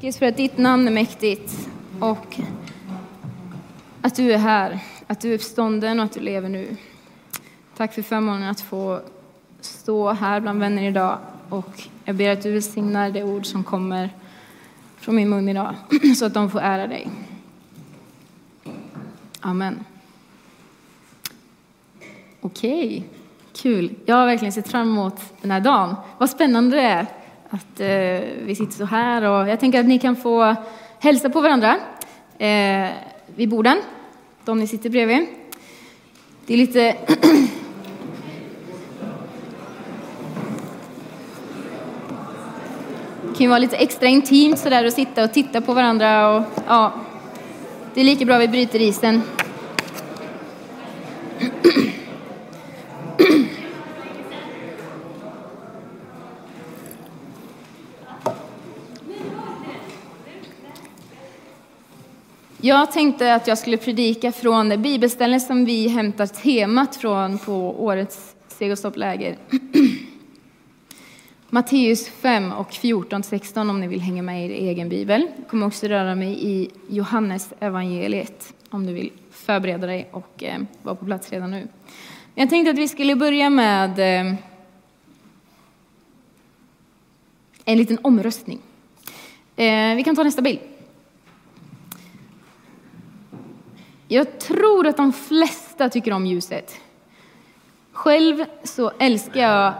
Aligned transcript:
Tack 0.00 0.04
Jesus 0.04 0.18
för 0.18 0.26
att 0.26 0.36
ditt 0.36 0.58
namn 0.58 0.88
är 0.88 0.92
mäktigt 0.92 1.68
och 2.00 2.40
att 4.02 4.14
du 4.14 4.32
är 4.32 4.38
här, 4.38 4.78
att 5.06 5.20
du 5.20 5.30
är 5.30 5.34
uppstånden 5.34 5.98
och 5.98 6.04
att 6.04 6.12
du 6.12 6.20
lever 6.20 6.48
nu. 6.48 6.76
Tack 7.76 7.94
för 7.94 8.02
förmånen 8.02 8.48
att 8.48 8.60
få 8.60 9.00
stå 9.60 10.12
här 10.12 10.40
bland 10.40 10.60
vänner 10.60 10.82
idag 10.82 11.18
och 11.48 11.82
jag 12.04 12.16
ber 12.16 12.30
att 12.30 12.42
du 12.42 12.52
välsignar 12.52 13.10
det 13.10 13.22
ord 13.22 13.46
som 13.46 13.64
kommer 13.64 14.10
från 14.96 15.16
min 15.16 15.28
mun 15.28 15.48
idag 15.48 15.74
så 16.16 16.26
att 16.26 16.34
de 16.34 16.50
får 16.50 16.60
ära 16.60 16.86
dig. 16.86 17.08
Amen. 19.40 19.84
Okej, 22.40 23.04
kul. 23.52 23.94
Jag 24.04 24.16
har 24.16 24.26
verkligen 24.26 24.52
sett 24.52 24.68
fram 24.68 24.88
emot 24.88 25.20
den 25.40 25.50
här 25.50 25.60
dagen. 25.60 25.94
Vad 26.18 26.30
spännande 26.30 26.76
det 26.76 26.82
är 26.82 27.06
att 27.50 27.80
eh, 27.80 27.88
vi 28.42 28.54
sitter 28.58 28.72
så 28.72 28.84
här 28.84 29.22
och 29.22 29.48
jag 29.48 29.60
tänker 29.60 29.80
att 29.80 29.86
ni 29.86 29.98
kan 29.98 30.16
få 30.16 30.56
hälsa 30.98 31.30
på 31.30 31.40
varandra 31.40 31.76
eh, 32.38 32.88
vid 33.34 33.48
borden, 33.48 33.78
de 34.44 34.58
ni 34.58 34.66
sitter 34.66 34.90
bredvid. 34.90 35.26
Det 36.46 36.54
är 36.54 36.58
lite 36.58 36.96
Det 43.22 43.36
kan 43.36 43.38
ju 43.38 43.48
vara 43.48 43.58
lite 43.58 43.76
extra 43.76 44.08
intimt 44.08 44.58
sådär 44.58 44.84
att 44.84 44.94
sitta 44.94 45.24
och 45.24 45.32
titta 45.32 45.60
på 45.60 45.74
varandra 45.74 46.36
och 46.36 46.44
ja, 46.66 46.92
det 47.94 48.00
är 48.00 48.04
lika 48.04 48.24
bra 48.24 48.38
vi 48.38 48.48
bryter 48.48 48.80
isen. 48.80 49.22
Jag 62.62 62.92
tänkte 62.92 63.34
att 63.34 63.46
jag 63.46 63.58
skulle 63.58 63.76
predika 63.76 64.32
från 64.32 64.82
bibelställen 64.82 65.40
som 65.40 65.64
vi 65.64 65.88
hämtar 65.88 66.26
temat 66.26 66.96
från 66.96 67.38
på 67.38 67.84
årets 67.84 68.36
segelstoppläger. 68.48 69.36
Matteus 71.50 72.08
5 72.08 72.52
och 72.52 72.70
14-16 72.70 73.70
om 73.70 73.80
ni 73.80 73.88
vill 73.88 74.00
hänga 74.00 74.22
med 74.22 74.40
i 74.40 74.44
er 74.44 74.70
egen 74.70 74.88
bibel. 74.88 75.26
Jag 75.36 75.48
kommer 75.48 75.66
också 75.66 75.86
röra 75.86 76.14
mig 76.14 76.46
i 76.46 76.70
Johannes 76.88 77.52
evangeliet 77.60 78.54
om 78.70 78.86
du 78.86 78.92
vill 78.92 79.12
förbereda 79.30 79.86
dig 79.86 80.08
och 80.10 80.42
eh, 80.42 80.60
vara 80.82 80.94
på 80.94 81.04
plats 81.04 81.30
redan 81.30 81.50
nu. 81.50 81.68
Jag 82.34 82.50
tänkte 82.50 82.70
att 82.70 82.78
vi 82.78 82.88
skulle 82.88 83.16
börja 83.16 83.50
med 83.50 83.98
eh, 83.98 84.34
en 87.64 87.78
liten 87.78 87.98
omröstning. 88.02 88.58
Eh, 89.56 89.94
vi 89.96 90.02
kan 90.04 90.16
ta 90.16 90.22
nästa 90.22 90.42
bild. 90.42 90.60
Jag 94.12 94.38
tror 94.38 94.86
att 94.86 94.96
de 94.96 95.12
flesta 95.12 95.88
tycker 95.88 96.12
om 96.12 96.26
ljuset. 96.26 96.80
Själv 97.92 98.44
så 98.64 98.92
älskar 98.98 99.40
jag 99.40 99.72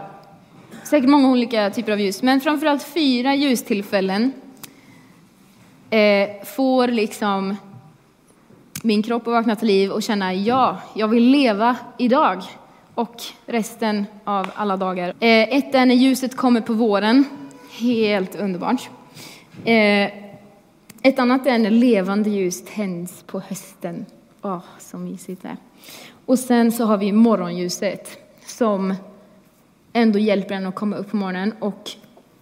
säkert 0.83 1.09
många 1.09 1.31
olika 1.31 1.69
typer 1.69 1.91
av 1.91 1.99
ljus, 1.99 2.23
men 2.23 2.41
framförallt 2.41 2.83
fyra 2.83 3.35
ljustillfällen 3.35 4.33
eh, 5.89 6.45
får 6.45 6.87
liksom 6.87 7.57
min 8.83 9.03
kropp 9.03 9.27
att 9.27 9.33
vakna 9.33 9.55
till 9.55 9.67
liv 9.67 9.91
och 9.91 10.03
känna 10.03 10.33
ja, 10.33 10.81
jag 10.95 11.07
vill 11.07 11.23
leva 11.23 11.75
idag 11.97 12.43
och 12.95 13.15
resten 13.45 14.05
av 14.23 14.51
alla 14.55 14.77
dagar. 14.77 15.09
Eh, 15.09 15.57
ett 15.57 15.75
är 15.75 15.85
när 15.85 15.95
ljuset 15.95 16.35
kommer 16.35 16.61
på 16.61 16.73
våren, 16.73 17.25
helt 17.79 18.35
underbart. 18.35 18.89
Eh, 19.65 20.09
ett 21.01 21.19
annat 21.19 21.47
är 21.47 21.57
när 21.57 21.69
levande 21.69 22.29
ljus 22.29 22.63
tänds 22.75 23.23
på 23.23 23.39
hösten. 23.39 24.05
Åh, 24.41 24.55
oh, 24.55 24.61
så 24.79 24.97
mysigt 24.97 25.41
det 25.41 25.47
är. 25.47 25.57
Och 26.25 26.39
sen 26.39 26.71
så 26.71 26.85
har 26.85 26.97
vi 26.97 27.11
morgonljuset 27.11 28.17
som 28.45 28.93
ändå 29.93 30.19
hjälper 30.19 30.55
en 30.55 30.65
att 30.65 30.75
komma 30.75 30.95
upp 30.95 31.11
på 31.11 31.17
morgonen. 31.17 31.53
Och 31.59 31.91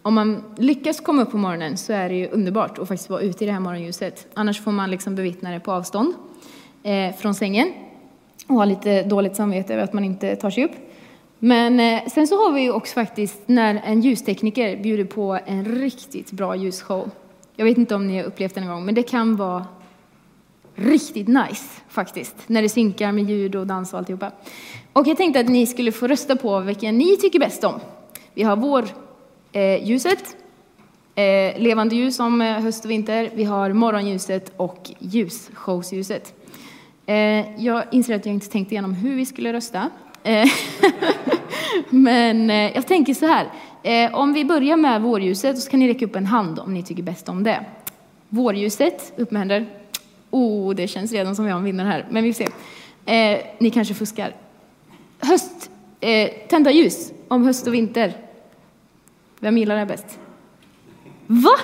om 0.01 0.13
man 0.13 0.43
lyckas 0.57 0.99
komma 0.99 1.21
upp 1.21 1.31
på 1.31 1.37
morgonen 1.37 1.77
så 1.77 1.93
är 1.93 2.09
det 2.09 2.15
ju 2.15 2.27
underbart 2.27 2.79
att 2.79 2.87
faktiskt 2.87 3.09
vara 3.09 3.21
ute 3.21 3.43
i 3.43 3.47
det 3.47 3.53
här 3.53 3.59
morgonljuset. 3.59 4.27
Annars 4.33 4.61
får 4.61 4.71
man 4.71 4.91
liksom 4.91 5.15
bevittna 5.15 5.51
det 5.51 5.59
på 5.59 5.71
avstånd 5.71 6.13
eh, 6.83 7.15
från 7.15 7.35
sängen 7.35 7.73
och 8.47 8.55
ha 8.55 8.65
lite 8.65 9.03
dåligt 9.03 9.35
samvete 9.35 9.73
över 9.73 9.83
att 9.83 9.93
man 9.93 10.03
inte 10.03 10.35
tar 10.35 10.49
sig 10.49 10.65
upp. 10.65 10.75
Men 11.39 11.79
eh, 11.79 12.07
sen 12.07 12.27
så 12.27 12.35
har 12.35 12.53
vi 12.53 12.61
ju 12.61 12.71
också 12.71 12.93
faktiskt 12.93 13.39
när 13.45 13.81
en 13.85 14.01
ljustekniker 14.01 14.77
bjuder 14.77 15.05
på 15.05 15.39
en 15.45 15.65
riktigt 15.65 16.31
bra 16.31 16.55
ljusshow. 16.55 17.09
Jag 17.55 17.65
vet 17.65 17.77
inte 17.77 17.95
om 17.95 18.07
ni 18.07 18.17
har 18.17 18.23
upplevt 18.23 18.55
det 18.55 18.61
någon 18.61 18.69
gång, 18.69 18.85
men 18.85 18.95
det 18.95 19.03
kan 19.03 19.35
vara 19.35 19.65
riktigt 20.79 21.27
nice 21.27 21.81
faktiskt, 21.89 22.35
när 22.47 22.61
det 22.61 22.69
synkar 22.69 23.11
med 23.11 23.29
ljud 23.29 23.55
och 23.55 23.67
dans 23.67 23.93
och 23.93 23.99
alltihopa. 23.99 24.31
Och 24.93 25.07
jag 25.07 25.17
tänkte 25.17 25.39
att 25.39 25.49
ni 25.49 25.67
skulle 25.67 25.91
få 25.91 26.07
rösta 26.07 26.35
på 26.35 26.59
vilken 26.59 26.97
ni 26.97 27.17
tycker 27.17 27.39
bäst 27.39 27.63
om. 27.63 27.79
Vi 28.33 28.43
har 28.43 28.55
vårljuset, 28.55 30.35
eh, 31.15 31.23
eh, 31.23 31.59
levande 31.61 31.95
ljus 31.95 32.19
om 32.19 32.41
eh, 32.41 32.61
höst 32.61 32.85
och 32.85 32.91
vinter. 32.91 33.29
Vi 33.33 33.43
har 33.43 33.73
morgonljuset 33.73 34.53
och 34.57 34.91
ljusshowsljuset. 34.99 36.33
Eh, 37.05 37.63
jag 37.63 37.83
inser 37.91 38.15
att 38.15 38.25
jag 38.25 38.33
inte 38.33 38.49
tänkte 38.49 38.73
igenom 38.73 38.93
hur 38.93 39.15
vi 39.15 39.25
skulle 39.25 39.53
rösta. 39.53 39.89
Eh, 40.23 40.49
men 41.89 42.49
eh, 42.49 42.71
jag 42.75 42.87
tänker 42.87 43.13
så 43.13 43.25
här, 43.25 43.47
eh, 43.83 44.15
om 44.15 44.33
vi 44.33 44.45
börjar 44.45 44.77
med 44.77 45.01
vårljuset 45.01 45.59
så 45.59 45.69
kan 45.71 45.79
ni 45.79 45.87
räcka 45.87 46.05
upp 46.05 46.15
en 46.15 46.25
hand 46.25 46.59
om 46.59 46.73
ni 46.73 46.83
tycker 46.83 47.03
bäst 47.03 47.29
om 47.29 47.43
det. 47.43 47.65
Vårljuset, 48.29 49.13
upp 49.17 49.31
med 49.31 49.39
händer. 49.39 49.78
Oh, 50.29 50.75
det 50.75 50.87
känns 50.87 51.11
redan 51.11 51.35
som 51.35 51.45
vi 51.45 51.51
har 51.51 51.57
en 51.57 51.65
vinnare 51.65 51.87
här, 51.87 52.05
men 52.09 52.23
vi 52.23 52.33
får 52.33 52.43
se. 52.43 52.49
Eh, 53.13 53.41
ni 53.57 53.69
kanske 53.71 53.93
fuskar. 53.93 54.35
Höst, 55.19 55.71
eh, 55.99 56.31
tända 56.49 56.71
ljus 56.71 57.11
om 57.27 57.45
höst 57.45 57.67
och 57.67 57.73
vinter. 57.73 58.13
Vem 59.39 59.57
gillar 59.57 59.75
det 59.75 59.85
bäst? 59.85 60.19
Va? 61.27 61.55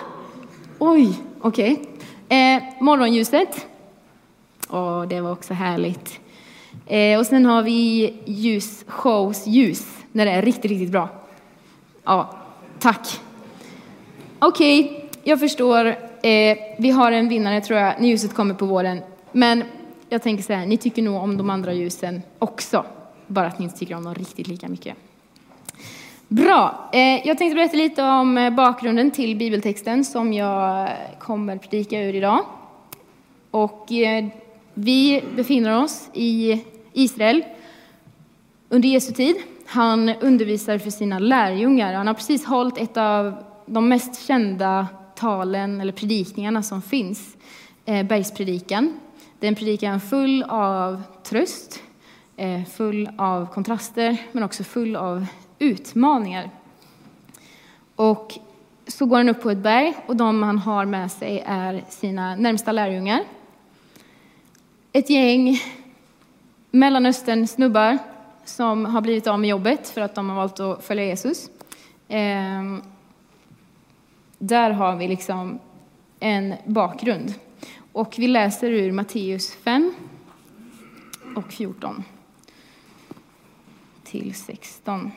Oj, 0.80 1.20
okej. 1.42 1.74
Okay. 1.74 2.38
Eh, 2.38 2.64
morgonljuset. 2.80 3.68
Åh, 4.70 5.08
det 5.08 5.22
var 5.22 5.32
också 5.32 5.54
härligt. 5.54 6.20
Eh, 6.86 7.20
och 7.20 7.26
sen 7.26 7.46
har 7.46 7.64
vi 7.64 8.14
ljus, 8.26 8.84
shows, 8.88 9.48
ljus, 9.48 9.86
när 10.12 10.26
det 10.26 10.32
är 10.32 10.42
riktigt, 10.42 10.72
riktigt 10.72 10.92
bra. 10.92 11.10
Ja, 12.04 12.38
tack. 12.80 13.20
Okej, 14.40 14.84
okay, 14.84 15.10
jag 15.24 15.40
förstår. 15.40 15.96
Eh, 16.26 16.58
vi 16.78 16.90
har 16.90 17.12
en 17.12 17.30
vinnare 17.30 17.62
tror 17.62 17.80
jag, 17.80 17.94
när 18.00 18.08
ljuset 18.08 18.34
kommer 18.34 18.54
på 18.54 18.66
våren. 18.66 19.02
Men 19.32 19.64
jag 20.10 20.22
tänker 20.22 20.44
så 20.44 20.54
här, 20.54 20.66
ni 20.66 20.78
tycker 20.78 21.02
nog 21.02 21.24
om 21.24 21.38
de 21.38 21.50
andra 21.50 21.74
ljusen 21.74 22.22
också. 22.40 22.86
Bara 23.28 23.48
att 23.48 23.60
ni 23.60 23.66
inte 23.66 23.78
tycker 23.78 23.96
om 23.96 24.04
dem 24.04 24.16
riktigt 24.16 24.48
lika 24.48 24.68
mycket. 24.68 24.96
Bra, 26.28 26.90
eh, 26.94 27.28
jag 27.28 27.38
tänkte 27.38 27.56
berätta 27.56 27.78
lite 27.78 28.04
om 28.04 28.38
eh, 28.38 28.50
bakgrunden 28.50 29.12
till 29.12 29.36
bibeltexten 29.36 30.06
som 30.06 30.34
jag 30.34 30.90
kommer 31.20 31.58
predika 31.58 32.02
ur 32.02 32.16
idag. 32.16 32.46
Och 33.52 33.92
eh, 33.92 34.26
vi 34.74 35.24
befinner 35.36 35.84
oss 35.84 36.10
i 36.14 36.64
Israel 36.94 37.44
under 38.70 38.90
Jesu 38.90 39.14
tid. 39.14 39.36
Han 39.66 40.10
undervisar 40.10 40.78
för 40.78 40.90
sina 40.90 41.20
lärjungar. 41.20 41.94
Han 41.94 42.08
har 42.08 42.14
precis 42.14 42.46
hållit 42.46 42.78
ett 42.78 42.98
av 42.98 43.34
de 43.66 43.90
mest 43.90 44.28
kända 44.28 44.88
talen 45.16 45.82
eller 45.82 45.92
predikningarna 45.92 46.64
som 46.64 46.82
finns, 46.82 47.38
eh, 47.86 48.06
bergspredikan. 48.06 49.00
Det 49.40 49.48
är 49.48 49.48
en 49.48 49.56
predikan 49.56 50.02
full 50.02 50.44
av 50.44 51.04
tröst, 51.24 51.84
eh, 52.38 52.64
full 52.64 53.10
av 53.18 53.54
kontraster, 53.54 54.18
men 54.32 54.44
också 54.44 54.64
full 54.64 54.96
av 54.96 55.26
utmaningar. 55.60 56.50
Och 57.96 58.40
så 58.88 59.06
går 59.06 59.18
han 59.18 59.30
upp 59.30 59.42
på 59.42 59.50
ett 59.50 59.58
berg 59.58 59.94
och 60.08 60.16
de 60.16 60.44
han 60.44 60.58
har 60.58 60.86
med 60.86 61.12
sig 61.12 61.44
är 61.46 61.84
sina 61.90 62.36
närmsta 62.36 62.72
lärjungar. 62.72 63.24
Ett 64.92 65.10
gäng 65.10 65.60
Mellanöstern 66.72 67.48
snubbar 67.48 67.98
som 68.46 68.86
har 68.86 69.02
blivit 69.02 69.28
av 69.28 69.40
med 69.40 69.50
jobbet 69.50 69.90
för 69.90 70.02
att 70.02 70.16
de 70.16 70.30
har 70.30 70.36
valt 70.36 70.60
att 70.60 70.84
följa 70.84 71.06
Jesus. 71.06 71.50
Ehm, 72.08 72.82
där 74.38 74.72
har 74.72 74.96
vi 74.96 75.08
liksom 75.08 75.60
en 76.20 76.54
bakgrund. 76.66 77.34
Och 77.92 78.16
vi 78.18 78.28
läser 78.28 78.72
ur 78.72 78.92
Matteus 78.92 79.52
5 79.54 79.94
och 81.36 81.54
14 81.54 82.04
till 84.04 84.36
16. 84.36 85.12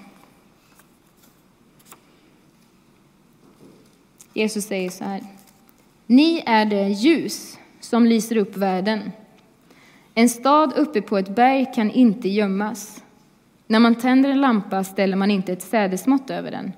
Jesus 4.35 4.65
säger 4.65 4.91
så 4.91 5.05
här. 5.05 5.23
Ni 6.06 6.43
är 6.47 6.64
det 6.64 6.88
ljus 6.88 7.59
som 7.81 8.06
lyser 8.06 8.37
upp 8.37 8.56
världen. 8.56 9.12
En 10.14 10.29
stad 10.29 10.73
uppe 10.76 11.03
på 11.03 11.19
ett 11.19 11.29
berg 11.29 11.67
kan 11.75 11.91
inte 11.91 12.29
gömmas. 12.29 13.03
När 13.67 13.79
man 13.79 13.94
tänder 13.94 14.31
en 14.31 14.41
lampa 14.41 14.85
ställer 14.85 15.17
man 15.17 15.31
inte 15.31 15.53
ett 15.53 15.62
sädesmått 15.62 16.31
över 16.31 16.50
den 16.50 16.73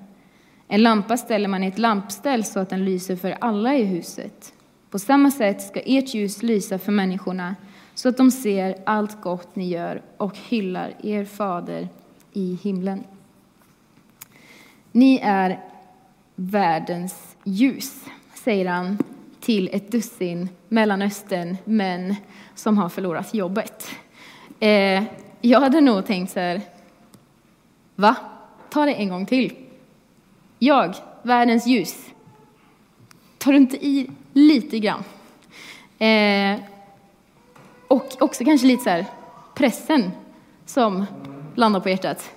en 0.73 0.83
lampa 0.83 1.17
ställer 1.17 1.47
man 1.47 1.63
i 1.63 1.67
ett 1.67 1.77
lampställ 1.77 2.43
så 2.43 2.59
att 2.59 2.69
den 2.69 2.85
lyser 2.85 3.15
för 3.15 3.37
alla 3.41 3.75
i 3.75 3.83
huset. 3.83 4.53
På 4.89 4.99
samma 4.99 5.31
sätt 5.31 5.61
ska 5.61 5.81
ert 5.85 6.13
ljus 6.13 6.43
lysa 6.43 6.79
för 6.79 6.91
människorna 6.91 7.55
så 7.95 8.09
att 8.09 8.17
de 8.17 8.31
ser 8.31 8.75
allt 8.85 9.21
gott 9.21 9.55
ni 9.55 9.69
gör 9.69 10.01
och 10.17 10.37
hyllar 10.37 10.93
er 11.03 11.25
fader 11.25 11.87
i 12.33 12.59
himlen. 12.63 13.03
Ni 14.91 15.19
är 15.23 15.59
världens 16.35 17.35
ljus, 17.43 18.05
säger 18.33 18.65
han 18.65 18.97
till 19.39 19.69
ett 19.73 19.91
dussin 19.91 20.49
Mellanöstern 20.67 21.57
män 21.65 22.15
som 22.55 22.77
har 22.77 22.89
förlorat 22.89 23.33
jobbet. 23.33 23.87
Eh, 24.59 25.03
jag 25.41 25.59
hade 25.59 25.81
nog 25.81 26.05
tänkt 26.05 26.31
så 26.31 26.39
här, 26.39 26.61
va? 27.95 28.15
Ta 28.69 28.85
det 28.85 28.93
en 28.93 29.09
gång 29.09 29.25
till. 29.25 29.55
Jag, 30.63 30.95
världens 31.21 31.67
ljus. 31.67 32.09
Tar 33.37 33.51
du 33.51 33.57
inte 33.57 33.85
i 33.85 34.09
lite 34.33 34.79
grann? 34.79 35.03
Eh, 35.99 36.59
och 37.87 38.07
också 38.19 38.45
kanske 38.45 38.67
lite 38.67 38.83
så 38.83 38.89
här, 38.89 39.05
pressen 39.55 40.11
som 40.65 41.05
landar 41.55 41.79
på 41.79 41.89
hjärtat. 41.89 42.31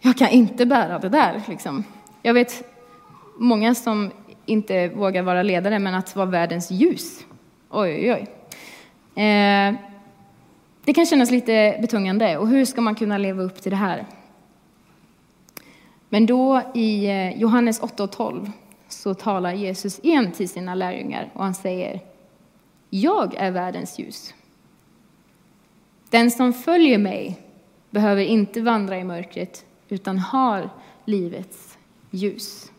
Jag 0.00 0.16
kan 0.16 0.28
inte 0.28 0.66
bära 0.66 0.98
det 0.98 1.08
där. 1.08 1.42
Liksom. 1.48 1.84
Jag 2.22 2.34
vet 2.34 2.62
många 3.38 3.74
som 3.74 4.10
inte 4.46 4.88
vågar 4.88 5.22
vara 5.22 5.42
ledare, 5.42 5.78
men 5.78 5.94
att 5.94 6.16
vara 6.16 6.26
världens 6.26 6.70
ljus. 6.70 7.24
Oj, 7.70 7.94
oj, 7.94 8.12
oj. 8.12 8.22
Eh, 9.24 9.74
det 10.84 10.94
kan 10.94 11.06
kännas 11.06 11.30
lite 11.30 11.78
betungande. 11.80 12.36
Och 12.36 12.48
hur 12.48 12.64
ska 12.64 12.80
man 12.80 12.94
kunna 12.94 13.18
leva 13.18 13.42
upp 13.42 13.62
till 13.62 13.70
det 13.70 13.76
här? 13.76 14.06
Men 16.08 16.26
då 16.26 16.62
i 16.74 17.06
eh, 17.06 17.40
Johannes 17.40 17.80
8 17.80 18.04
och 18.04 18.12
12 18.12 18.50
så 18.88 19.14
talar 19.14 19.52
Jesus 19.52 20.00
igen 20.02 20.32
till 20.32 20.48
sina 20.48 20.74
lärjungar 20.74 21.30
och 21.32 21.44
han 21.44 21.54
säger 21.54 22.00
Jag 22.90 23.34
är 23.34 23.50
världens 23.50 23.98
ljus. 23.98 24.34
Den 26.10 26.30
som 26.30 26.52
följer 26.52 26.98
mig 26.98 27.40
behöver 27.90 28.22
inte 28.22 28.60
vandra 28.60 28.98
i 28.98 29.04
mörkret 29.04 29.64
utan 29.88 30.18
har 30.18 30.70
livets 31.04 31.78
ljus. 32.10 32.72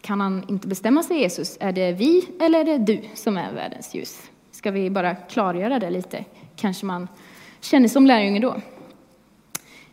Kan 0.00 0.20
han 0.20 0.44
inte 0.48 0.68
bestämma 0.68 1.02
sig, 1.02 1.20
Jesus? 1.20 1.56
Är 1.60 1.72
det 1.72 1.92
vi 1.92 2.28
eller 2.40 2.60
är 2.60 2.64
det 2.64 2.78
du 2.78 3.02
som 3.14 3.36
är 3.36 3.52
världens 3.52 3.94
ljus? 3.94 4.30
Ska 4.50 4.70
vi 4.70 4.90
bara 4.90 5.14
klargöra 5.14 5.78
det 5.78 5.90
lite? 5.90 6.24
Kanske 6.56 6.86
man 6.86 7.08
känner 7.60 7.88
som 7.88 8.06
lärjunge 8.06 8.40
då. 8.40 8.56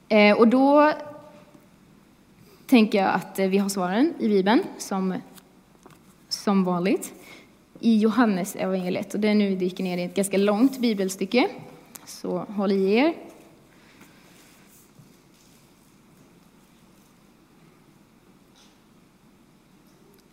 Eh, 0.09 0.37
och 0.37 0.47
då 0.47 0.93
tänker 2.67 2.97
jag 2.97 3.13
att 3.13 3.39
eh, 3.39 3.47
vi 3.47 3.57
har 3.57 3.69
svaren 3.69 4.13
i 4.19 4.27
Bibeln 4.27 4.63
som, 4.77 5.13
som 6.29 6.63
vanligt 6.63 7.13
i 7.79 7.97
Johannes 7.97 8.55
evangeliet. 8.55 9.13
Och 9.13 9.19
det 9.19 9.27
är 9.27 9.35
nu 9.35 9.49
vi 9.49 9.55
dyker 9.55 9.83
ner 9.83 9.97
i 9.97 10.03
ett 10.03 10.15
ganska 10.15 10.37
långt 10.37 10.79
bibelstycke. 10.79 11.49
Så 12.05 12.37
håll 12.37 12.71
i 12.71 12.93
er. 12.93 13.13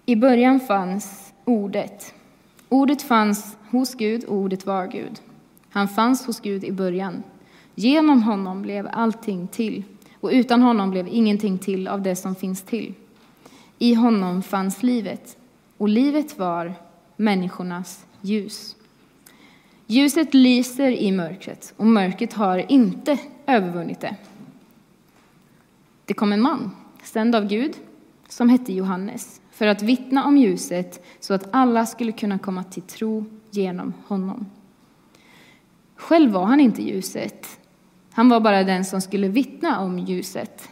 I 0.07 0.17
början 0.17 0.61
fanns 0.61 1.33
Ordet. 1.45 2.15
Ordet 2.69 3.03
fanns 3.03 3.57
hos 3.71 3.95
Gud 3.95 4.25
och 4.25 4.37
Ordet 4.37 4.67
var 4.67 4.87
Gud. 4.87 5.21
Han 5.71 5.89
fanns 5.89 6.27
hos 6.27 6.41
Gud 6.41 6.65
i 6.65 6.73
början. 6.73 7.23
Genom 7.75 8.23
honom 8.23 8.63
blev 8.63 8.89
allting 8.93 9.49
till, 9.49 9.83
och 10.25 10.31
utan 10.33 10.63
honom 10.63 10.91
blev 10.91 11.09
ingenting 11.09 11.59
till 11.59 11.89
av 11.89 12.03
det 12.03 12.17
som 12.17 12.35
finns 12.35 12.63
till. 12.63 12.95
I 13.79 13.95
honom 13.95 14.43
fanns 14.43 14.83
livet, 14.83 15.37
och 15.79 15.89
livet 15.89 16.39
var 16.39 16.75
människornas 17.17 18.07
ljus. 18.21 18.77
Ljuset 19.87 20.35
lyser 20.35 20.91
i 20.91 21.13
mörkret, 21.13 21.75
och 21.77 21.87
mörkret 21.87 22.33
har 22.33 22.73
inte 22.73 23.19
övervunnit 23.47 24.01
det. 24.01 24.17
Det 26.05 26.15
kom 26.15 26.33
en 26.33 26.41
man, 26.41 26.71
sänd 27.03 27.35
av 27.35 27.49
Gud, 27.49 27.73
som 28.29 28.49
hette 28.49 28.73
Johannes 28.73 29.41
för 29.51 29.67
att 29.67 29.83
vittna 29.83 30.25
om 30.25 30.37
ljuset 30.37 31.05
så 31.21 31.35
att 31.35 31.49
alla 31.51 31.87
skulle 31.87 32.13
kunna 32.13 32.39
komma 32.39 32.65
till 32.65 32.83
tro 32.83 33.25
genom 33.51 33.95
honom. 34.07 34.47
Själv 35.97 36.31
var 36.33 36.45
han 36.45 36.61
inte 36.61 36.83
ljuset. 36.83 37.61
Han 38.17 38.29
var 38.29 38.41
bara 38.41 38.65
den 38.65 38.85
som 38.85 39.01
skulle 39.01 39.29
vittna 39.29 39.81
om 39.81 39.99
ljuset. 39.99 40.69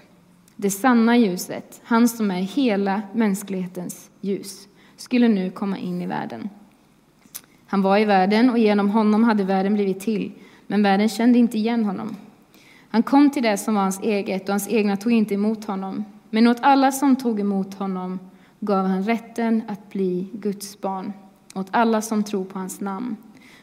Det 0.56 0.70
sanna 0.70 1.16
ljuset, 1.16 1.80
han 1.84 2.08
som 2.08 2.30
är 2.30 2.40
hela 2.40 3.02
mänsklighetens 3.12 4.10
ljus, 4.20 4.68
skulle 4.96 5.28
nu 5.28 5.50
komma 5.50 5.78
in 5.78 6.02
i 6.02 6.06
världen. 6.06 6.48
Han 7.66 7.82
var 7.82 7.98
i 7.98 8.04
världen 8.04 8.50
och 8.50 8.58
genom 8.58 8.90
honom 8.90 9.24
hade 9.24 9.44
världen 9.44 9.74
blivit 9.74 10.00
till, 10.00 10.32
men 10.66 10.82
världen 10.82 11.08
kände 11.08 11.38
inte 11.38 11.58
igen 11.58 11.84
honom. 11.84 12.16
Han 12.88 13.02
kom 13.02 13.30
till 13.30 13.42
det 13.42 13.56
som 13.56 13.74
var 13.74 13.82
hans 13.82 14.00
eget 14.00 14.42
och 14.42 14.48
hans 14.48 14.68
egna 14.68 14.96
tog 14.96 15.12
inte 15.12 15.34
emot 15.34 15.64
honom. 15.64 16.04
Men 16.30 16.46
åt 16.46 16.58
alla 16.60 16.92
som 16.92 17.16
tog 17.16 17.40
emot 17.40 17.74
honom 17.74 18.18
gav 18.60 18.86
han 18.86 19.04
rätten 19.04 19.62
att 19.68 19.90
bli 19.90 20.28
Guds 20.32 20.80
barn 20.80 21.12
åt 21.54 21.68
alla 21.70 22.02
som 22.02 22.24
tror 22.24 22.44
på 22.44 22.58
hans 22.58 22.80
namn 22.80 23.16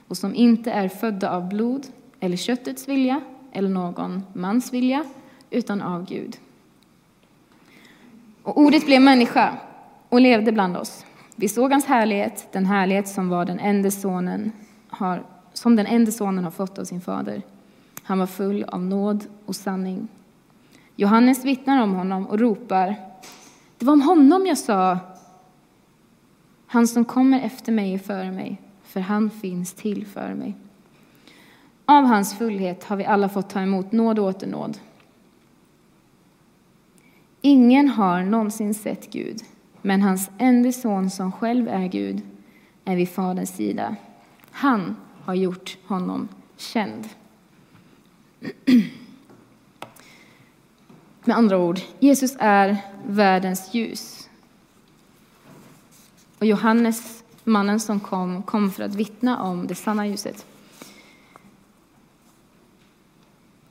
och 0.08 0.18
som 0.18 0.36
inte 0.36 0.72
är 0.72 0.90
födda 0.90 1.32
av 1.32 1.50
blod 1.50 1.88
eller 2.20 2.38
köttets 2.38 2.88
vilja 2.88 3.22
eller 3.52 3.70
någon 3.70 4.24
mans 4.34 4.74
vilja, 4.74 5.06
utan 5.50 5.82
av 5.82 6.06
Gud. 6.06 6.38
Och 8.44 8.58
ordet 8.58 8.86
blev 8.86 9.02
människa 9.02 9.58
och 10.10 10.22
levde 10.22 10.52
bland 10.52 10.78
oss. 10.78 11.06
Vi 11.36 11.50
såg 11.50 11.72
hans 11.72 11.86
härlighet, 11.86 12.48
den 12.52 12.66
härlighet 12.66 13.08
som, 13.08 13.30
var 13.30 13.46
den 13.46 13.60
enda 13.60 13.92
sonen 13.92 14.52
har, 14.88 15.24
som 15.54 15.76
den 15.76 15.86
enda 15.86 16.12
sonen 16.12 16.44
har 16.44 16.52
fått 16.52 16.80
av 16.80 16.84
sin 16.84 17.02
fader. 17.02 17.42
Han 18.04 18.20
var 18.20 18.28
full 18.28 18.64
av 18.64 18.82
nåd 18.82 19.26
och 19.46 19.56
sanning. 19.56 20.08
Johannes 20.96 21.46
vittnar 21.46 21.84
om 21.84 21.94
honom 21.94 22.28
och 22.28 22.40
ropar 22.40 22.96
det 23.80 23.86
var 23.86 23.94
om 23.94 24.02
honom 24.02 24.46
jag 24.48 24.58
sa, 24.58 25.00
han 26.68 26.88
som 26.88 27.06
kommer 27.06 27.42
efter 27.42 27.72
mig 27.72 27.94
är 27.94 28.00
före 28.00 28.32
mig, 28.32 28.62
för 28.84 29.00
han 29.00 29.30
finns 29.30 29.74
till 29.74 30.06
för 30.06 30.34
mig. 30.34 30.56
Av 31.90 32.06
hans 32.06 32.38
fullhet 32.38 32.84
har 32.84 32.96
vi 32.96 33.06
alla 33.06 33.30
fått 33.30 33.50
ta 33.50 33.62
emot 33.62 33.92
nåd 33.92 34.20
och 34.20 34.26
åter 34.26 34.48
nåd. 34.48 34.78
Ingen 37.42 37.90
har 37.90 38.24
någonsin 38.24 38.74
sett 38.74 39.12
Gud, 39.12 39.42
men 39.82 40.02
hans 40.02 40.30
enda 40.38 40.72
son 40.72 41.10
som 41.10 41.32
själv 41.32 41.68
är 41.68 41.88
Gud 41.88 42.22
är 42.86 42.96
vid 42.96 43.10
Faderns 43.10 43.56
sida. 43.56 43.96
Han 44.52 44.96
har 45.26 45.34
gjort 45.34 45.78
honom 45.88 46.28
känd. 46.58 47.10
Med 51.24 51.38
andra 51.38 51.58
ord, 51.58 51.80
Jesus 52.00 52.36
är 52.40 52.78
världens 53.08 53.74
ljus. 53.74 54.30
Och 56.40 56.46
Johannes, 56.46 57.24
mannen 57.44 57.80
som 57.80 58.00
kom, 58.00 58.44
kom 58.44 58.72
för 58.72 58.84
att 58.84 58.96
vittna 58.96 59.42
om 59.42 59.68
det 59.68 59.76
sanna 59.76 60.08
ljuset. 60.08 60.46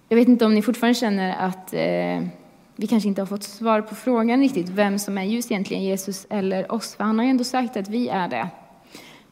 Jag 0.09 0.17
vet 0.17 0.29
inte 0.29 0.45
om 0.45 0.55
ni 0.55 0.63
fortfarande 0.63 0.99
känner 0.99 1.37
att 1.37 1.75
eh, 1.75 2.29
vi 2.77 2.87
kanske 2.87 3.09
inte 3.09 3.21
har 3.21 3.27
fått 3.27 3.43
svar 3.43 3.81
på 3.81 3.95
frågan 3.95 4.41
riktigt 4.41 4.69
vem 4.69 4.99
som 4.99 5.19
är 5.19 5.25
ljus 5.25 5.51
egentligen, 5.51 5.83
Jesus 5.83 6.27
eller 6.31 6.73
oss, 6.73 6.95
för 6.95 7.05
han 7.05 7.19
har 7.19 7.25
ju 7.25 7.31
ändå 7.31 7.45
sagt 7.45 7.77
att 7.77 7.89
vi 7.89 8.09
är 8.09 8.29
det. 8.29 8.49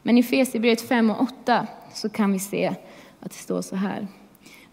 Men 0.01 0.17
i 0.17 0.23
Fesierbrevet 0.23 0.81
5 0.81 1.09
och 1.09 1.21
8 1.21 1.67
så 1.93 2.09
kan 2.09 2.33
vi 2.33 2.39
se 2.39 2.67
att 3.19 3.31
det 3.31 3.37
står 3.37 3.61
så 3.61 3.75
här. 3.75 4.07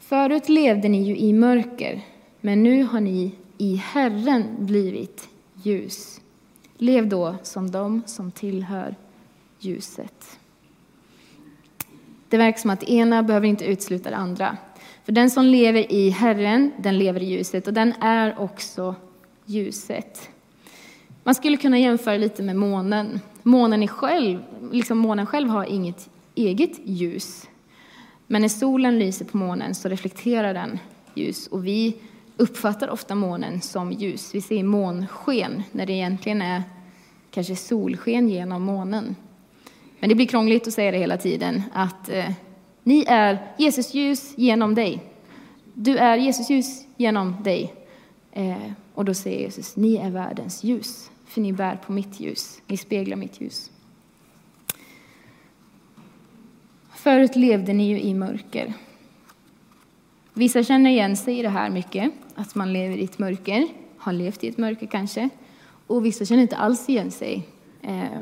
Förut 0.00 0.48
levde 0.48 0.88
ni 0.88 1.02
ju 1.02 1.16
i 1.16 1.32
mörker, 1.32 2.00
men 2.40 2.62
nu 2.62 2.82
har 2.82 3.00
ni 3.00 3.34
i 3.58 3.76
Herren 3.76 4.56
blivit 4.58 5.28
ljus. 5.62 6.20
Lev 6.78 7.08
då 7.08 7.34
som 7.42 7.70
de 7.70 8.02
som 8.06 8.30
tillhör 8.30 8.94
ljuset. 9.58 10.38
Det 12.28 12.36
verkar 12.36 12.58
som 12.58 12.70
att 12.70 12.80
det 12.80 12.92
ena 12.92 13.22
behöver 13.22 13.46
inte 13.46 13.64
utesluta 13.64 14.10
det 14.10 14.16
andra. 14.16 14.56
För 15.04 15.12
den 15.12 15.30
som 15.30 15.44
lever 15.44 15.92
i 15.92 16.10
Herren, 16.10 16.72
den 16.78 16.98
lever 16.98 17.22
i 17.22 17.26
ljuset 17.26 17.66
och 17.66 17.74
den 17.74 17.94
är 18.00 18.38
också 18.38 18.94
ljuset. 19.44 20.30
Man 21.22 21.34
skulle 21.34 21.56
kunna 21.56 21.78
jämföra 21.78 22.16
lite 22.16 22.42
med 22.42 22.56
månen. 22.56 23.20
Månen, 23.42 23.82
är 23.82 23.86
själv, 23.86 24.42
liksom 24.72 24.98
månen 24.98 25.26
själv 25.26 25.48
har 25.48 25.64
inget 25.64 26.08
eget 26.34 26.80
ljus. 26.84 27.48
Men 28.26 28.42
när 28.42 28.48
solen 28.48 28.98
lyser 28.98 29.24
på 29.24 29.36
månen 29.36 29.74
så 29.74 29.88
reflekterar 29.88 30.54
den 30.54 30.78
ljus 31.14 31.46
och 31.46 31.66
vi 31.66 31.96
uppfattar 32.36 32.88
ofta 32.88 33.14
månen 33.14 33.60
som 33.60 33.92
ljus. 33.92 34.34
Vi 34.34 34.40
ser 34.40 34.62
månsken 34.62 35.62
när 35.72 35.86
det 35.86 35.92
egentligen 35.92 36.42
är 36.42 36.62
kanske 37.30 37.56
solsken 37.56 38.28
genom 38.28 38.62
månen. 38.62 39.16
Men 40.00 40.08
det 40.08 40.14
blir 40.14 40.26
krångligt 40.26 40.68
att 40.68 40.74
säga 40.74 40.90
det 40.90 40.98
hela 40.98 41.16
tiden, 41.16 41.62
att 41.72 42.08
eh, 42.08 42.30
ni 42.84 43.04
är 43.08 43.38
Jesus 43.58 43.94
ljus 43.94 44.34
genom 44.36 44.74
dig. 44.74 45.02
Du 45.74 45.98
är 45.98 46.16
Jesus 46.16 46.50
ljus 46.50 46.86
genom 46.96 47.36
dig. 47.42 47.74
Eh, 48.32 48.72
Och 48.94 49.04
då 49.04 49.14
säger 49.14 49.40
Jesus, 49.40 49.76
ni 49.76 49.96
är 49.96 50.10
världens 50.10 50.64
ljus, 50.64 51.10
för 51.26 51.40
ni 51.40 51.52
bär 51.52 51.76
på 51.76 51.92
mitt 51.92 52.20
ljus, 52.20 52.62
ni 52.66 52.76
speglar 52.76 53.16
mitt 53.16 53.40
ljus. 53.40 53.70
Förut 56.94 57.36
levde 57.36 57.72
ni 57.72 57.88
ju 57.88 58.00
i 58.00 58.14
mörker. 58.14 58.72
Vissa 60.32 60.62
känner 60.62 60.90
igen 60.90 61.16
sig 61.16 61.38
i 61.38 61.42
det 61.42 61.48
här 61.48 61.70
mycket, 61.70 62.12
att 62.34 62.54
man 62.54 62.72
lever 62.72 62.96
i 62.96 63.04
ett 63.04 63.18
mörker, 63.18 63.68
har 63.98 64.12
levt 64.12 64.44
i 64.44 64.48
ett 64.48 64.58
mörker 64.58 64.86
kanske. 64.86 65.28
Och 65.86 66.04
vissa 66.04 66.24
känner 66.24 66.42
inte 66.42 66.56
alls 66.56 66.88
igen 66.88 67.10
sig. 67.10 67.48
Eh, 67.82 68.20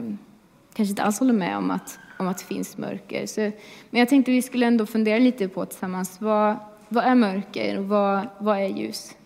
kanske 0.75 0.91
inte 0.91 1.03
alls 1.03 1.19
håller 1.19 1.33
med 1.35 1.57
om 1.57 1.71
att, 1.71 1.99
om 2.17 2.29
att 2.29 2.39
det 2.39 2.45
finns 2.45 2.79
mörker. 2.79 3.27
Så, 3.27 3.41
men 3.91 3.99
jag 3.99 4.09
tänkte 4.09 4.31
vi 4.31 4.43
skulle 4.43 4.67
ändå 4.67 4.87
fundera 4.87 5.19
lite 5.19 5.49
på 5.49 5.67
tillsammans, 5.67 6.21
vad, 6.21 6.57
vad 6.89 7.05
är 7.05 7.15
mörker 7.15 7.79
och 7.79 7.85
vad, 7.85 8.27
vad 8.39 8.59
är 8.59 8.69
ljus? 8.69 9.17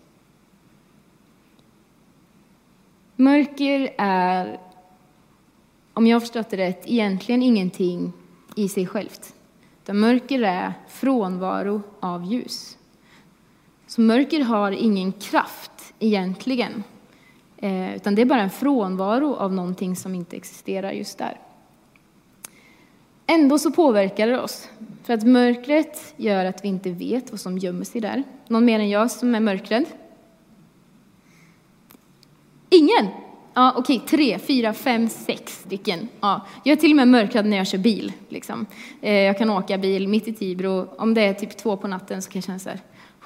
Mörker 3.15 3.93
är, 3.97 4.59
om 5.93 6.07
jag 6.07 6.15
har 6.15 6.19
förstått 6.19 6.49
det 6.49 6.57
rätt, 6.57 6.83
egentligen 6.85 7.43
ingenting 7.43 8.13
i 8.55 8.69
sig 8.69 8.87
självt. 8.87 9.33
Utan 9.83 9.99
mörker 9.99 10.41
är 10.41 10.73
frånvaro 10.87 11.81
av 11.99 12.25
ljus. 12.25 12.77
Så 13.87 14.01
mörker 14.01 14.39
har 14.43 14.71
ingen 14.71 15.11
kraft 15.11 15.93
egentligen, 15.99 16.83
eh, 17.57 17.95
utan 17.95 18.15
det 18.15 18.21
är 18.21 18.25
bara 18.25 18.41
en 18.41 18.49
frånvaro 18.49 19.35
av 19.35 19.53
någonting 19.53 19.95
som 19.95 20.15
inte 20.15 20.35
existerar 20.35 20.91
just 20.91 21.17
där. 21.17 21.37
Ändå 23.27 23.59
så 23.59 23.71
påverkar 23.71 24.27
det 24.27 24.39
oss, 24.39 24.69
för 25.03 25.13
att 25.13 25.23
mörkret 25.23 26.13
gör 26.17 26.45
att 26.45 26.63
vi 26.63 26.67
inte 26.67 26.91
vet 26.91 27.31
vad 27.31 27.39
som 27.39 27.57
gömmer 27.57 27.85
sig 27.85 28.01
där. 28.01 28.23
Någon 28.47 28.65
mer 28.65 28.79
än 28.79 28.89
jag 28.89 29.11
som 29.11 29.35
är 29.35 29.39
mörkrädd? 29.39 29.85
Ingen? 32.69 33.07
Ja, 33.53 33.73
okej, 33.77 34.01
tre, 34.07 34.39
fyra, 34.39 34.73
fem, 34.73 35.09
sex 35.09 35.59
stycken. 35.65 36.07
Ja, 36.19 36.45
jag 36.63 36.71
är 36.71 36.75
till 36.75 36.91
och 36.91 36.95
med 36.95 37.07
mörkrädd 37.07 37.45
när 37.45 37.57
jag 37.57 37.67
kör 37.67 37.77
bil. 37.77 38.13
Liksom. 38.29 38.65
Eh, 39.01 39.13
jag 39.13 39.37
kan 39.37 39.49
åka 39.49 39.77
bil 39.77 40.07
mitt 40.07 40.27
i 40.27 40.33
Tibro. 40.33 40.87
Om 40.97 41.13
det 41.13 41.21
är 41.21 41.33
typ 41.33 41.57
två 41.57 41.77
på 41.77 41.87
natten 41.87 42.21
så 42.21 42.29
kan 42.29 42.39
jag 42.39 42.43
känna 42.43 42.59
så 42.59 42.69
här, 42.69 42.79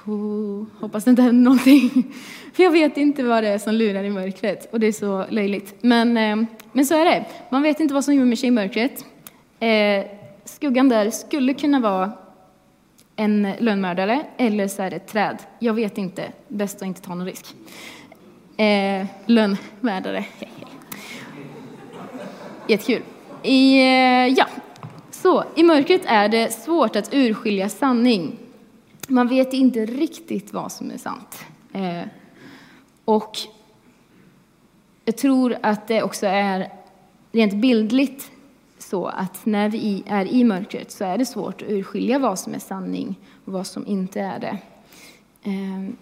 oh, 0.06 0.66
hoppas 0.80 1.04
det 1.04 1.10
inte 1.10 1.22
händer 1.22 1.44
någonting. 1.44 1.90
För 2.52 2.62
jag 2.62 2.70
vet 2.70 2.96
inte 2.96 3.22
vad 3.22 3.44
det 3.44 3.48
är 3.48 3.58
som 3.58 3.74
lurar 3.74 4.04
i 4.04 4.10
mörkret 4.10 4.72
och 4.72 4.80
det 4.80 4.86
är 4.86 4.92
så 4.92 5.26
löjligt. 5.30 5.74
Men, 5.80 6.16
eh, 6.16 6.48
men 6.72 6.86
så 6.86 6.94
är 6.94 7.04
det. 7.04 7.24
Man 7.50 7.62
vet 7.62 7.80
inte 7.80 7.94
vad 7.94 8.04
som 8.04 8.14
gömmer 8.14 8.36
sig 8.36 8.48
i 8.48 8.50
mörkret. 8.50 9.04
Eh, 9.62 10.06
skuggan 10.44 10.88
där 10.88 11.10
skulle 11.10 11.54
kunna 11.54 11.80
vara 11.80 12.12
en 13.16 13.52
lönnmördare 13.58 14.26
eller 14.36 14.68
så 14.68 14.82
är 14.82 14.90
det 14.90 14.96
ett 14.96 15.06
träd. 15.06 15.38
Jag 15.58 15.74
vet 15.74 15.98
inte. 15.98 16.32
Bäst 16.48 16.76
att 16.76 16.82
inte 16.82 17.00
ta 17.00 17.14
någon 17.14 17.26
risk 17.26 17.54
eh, 18.56 19.06
lönnmördare. 19.26 20.24
Jättekul. 22.68 23.02
I, 23.42 23.80
eh, 23.80 24.26
ja. 24.26 24.46
Så, 25.10 25.44
I 25.56 25.62
mörkret 25.62 26.02
är 26.04 26.28
det 26.28 26.52
svårt 26.52 26.96
att 26.96 27.14
urskilja 27.14 27.68
sanning. 27.68 28.38
Man 29.08 29.28
vet 29.28 29.52
inte 29.52 29.86
riktigt 29.86 30.52
vad 30.52 30.72
som 30.72 30.90
är 30.90 30.98
sant. 30.98 31.44
Eh, 31.72 32.02
och 33.04 33.38
jag 35.04 35.16
tror 35.16 35.56
att 35.62 35.88
det 35.88 36.02
också 36.02 36.26
är 36.26 36.72
rent 37.32 37.54
bildligt 37.54 38.31
så 38.92 39.06
att 39.06 39.46
när 39.46 39.68
vi 39.68 40.02
är 40.06 40.26
i 40.26 40.44
mörkret 40.44 40.90
så 40.90 41.04
är 41.04 41.18
det 41.18 41.26
svårt 41.26 41.62
att 41.62 41.68
urskilja 41.68 42.18
vad 42.18 42.38
som 42.38 42.54
är 42.54 42.58
sanning 42.58 43.18
och 43.44 43.52
vad 43.52 43.66
som 43.66 43.86
inte 43.86 44.20
är 44.20 44.38
det. 44.38 44.58
Ehm, 45.42 45.96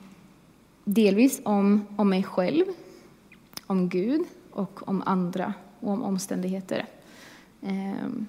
delvis 0.84 1.40
om, 1.44 1.86
om 1.96 2.08
mig 2.08 2.22
själv, 2.22 2.64
om 3.66 3.88
Gud 3.88 4.20
och 4.50 4.88
om 4.88 5.02
andra 5.06 5.54
och 5.80 5.92
om 5.92 6.02
omständigheter. 6.02 6.86
Ehm, 7.62 8.26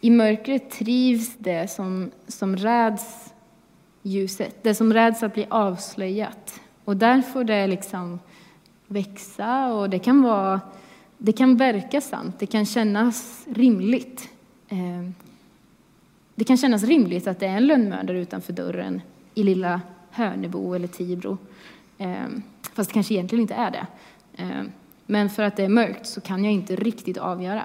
I 0.00 0.10
mörkret 0.10 0.70
trivs 0.70 1.36
det 1.38 1.70
som, 1.70 2.10
som 2.26 2.56
räds 2.56 3.34
ljuset, 4.02 4.62
det 4.62 4.74
som 4.74 4.92
räds 4.92 5.22
att 5.22 5.34
bli 5.34 5.46
avslöjat. 5.50 6.60
Och 6.84 6.96
där 6.96 7.22
får 7.22 7.44
det 7.44 7.66
liksom 7.66 8.18
växa 8.92 9.72
och 9.72 9.90
det 9.90 9.98
kan, 9.98 10.22
vara, 10.22 10.60
det 11.18 11.32
kan 11.32 11.56
verka 11.56 12.00
sant, 12.00 12.38
det 12.38 12.46
kan 12.46 12.66
kännas 12.66 13.46
rimligt. 13.50 14.28
Ehm, 14.68 15.14
det 16.34 16.44
kan 16.44 16.56
kännas 16.56 16.82
rimligt 16.82 17.26
att 17.26 17.40
det 17.40 17.46
är 17.46 17.56
en 17.56 17.66
lönnmördare 17.66 18.20
utanför 18.20 18.52
dörren 18.52 19.02
i 19.34 19.42
lilla 19.42 19.80
Hörnebo 20.10 20.74
eller 20.74 20.88
Tibro. 20.88 21.38
Ehm, 21.98 22.42
fast 22.72 22.90
det 22.90 22.94
kanske 22.94 23.14
egentligen 23.14 23.42
inte 23.42 23.54
är 23.54 23.70
det. 23.70 23.86
Ehm, 24.36 24.70
men 25.06 25.30
för 25.30 25.42
att 25.42 25.56
det 25.56 25.64
är 25.64 25.68
mörkt 25.68 26.06
så 26.06 26.20
kan 26.20 26.44
jag 26.44 26.52
inte 26.52 26.76
riktigt 26.76 27.16
avgöra. 27.18 27.62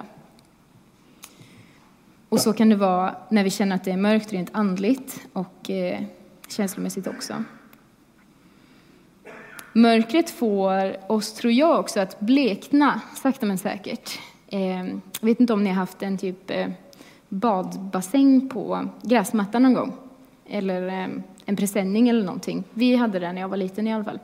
Och 2.29 2.39
så 2.39 2.53
kan 2.53 2.69
det 2.69 2.75
vara 2.75 3.15
när 3.29 3.43
vi 3.43 3.50
känner 3.50 3.75
att 3.75 3.84
det 3.84 3.91
är 3.91 3.98
mörkt 3.98 4.34
rent 4.34 4.50
andligt 4.53 5.27
och 5.34 5.69
eh, 5.69 6.01
känslomässigt 6.48 7.07
också. 7.07 7.43
Mörkret 9.77 10.29
får 10.29 11.12
oss, 11.12 11.34
tror 11.34 11.53
jag, 11.53 11.79
också 11.79 12.00
att 12.00 12.19
blekna 12.19 13.01
sakta 13.15 13.46
men 13.46 13.57
säkert. 13.57 14.19
Eh, 14.48 14.86
jag 14.88 15.01
vet 15.22 15.39
inte 15.39 15.53
om 15.53 15.63
ni 15.63 15.69
har 15.69 15.75
haft 15.75 16.03
en 16.03 16.17
typ 16.17 16.51
eh, 16.51 16.67
badbassäng 17.29 18.50
på 18.50 18.89
gräsmattan 19.01 19.63
någon 19.63 19.74
gång. 19.74 19.93
Eller 20.48 20.88
eh, 20.88 21.07
en 21.46 21.55
presenning 21.55 22.10
eller 22.10 22.24
någonting. 22.24 22.63
Vi 22.74 22.96
hade 22.96 23.19
det 23.19 23.34
när 23.34 23.41
jag 23.41 23.50
var 23.50 23.57
liten 23.57 23.88
i 23.88 23.93
alla 23.93 24.03
fall. 24.03 24.19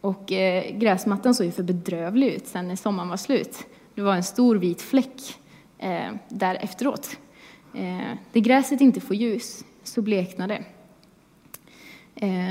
Och 0.00 0.26
gräsmattan 0.72 1.34
såg 1.34 1.46
ju 1.46 1.52
för 1.52 1.62
bedrövlig 1.62 2.28
ut 2.28 2.46
sen 2.46 2.68
när 2.68 2.76
sommaren 2.76 3.08
var 3.08 3.16
slut. 3.16 3.58
Det 3.94 4.02
var 4.02 4.14
en 4.14 4.24
stor 4.24 4.56
vit 4.56 4.82
fläck 4.82 5.34
där 6.28 6.54
efteråt. 6.54 7.16
Eh, 7.74 8.16
där 8.32 8.40
gräset 8.40 8.80
inte 8.80 9.00
får 9.00 9.16
ljus 9.16 9.64
så 9.82 10.02
bleknar 10.02 10.48
det. 10.48 10.62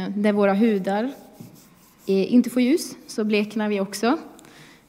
Där 0.09 0.31
våra 0.31 0.53
hudar 0.53 1.11
inte 2.05 2.49
får 2.49 2.61
ljus 2.61 2.95
så 3.07 3.23
bleknar 3.23 3.69
vi 3.69 3.79
också. 3.79 4.17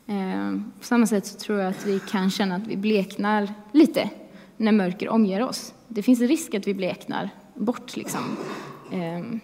Eh, 0.06 0.56
på 0.78 0.84
samma 0.84 1.06
sätt 1.06 1.26
så 1.26 1.38
tror 1.38 1.58
jag 1.58 1.70
att 1.70 1.86
vi 1.86 2.00
kan 2.00 2.30
känna 2.30 2.56
att 2.56 2.66
vi 2.66 2.76
bleknar 2.76 3.54
lite 3.72 4.10
när 4.56 4.72
mörker 4.72 5.08
omger 5.08 5.42
oss. 5.42 5.74
Det 5.88 6.02
finns 6.02 6.20
en 6.20 6.28
risk 6.28 6.54
att 6.54 6.66
vi 6.66 6.74
bleknar 6.74 7.30
bort. 7.54 7.96
Liksom. 7.96 8.20
Eh, 8.92 9.38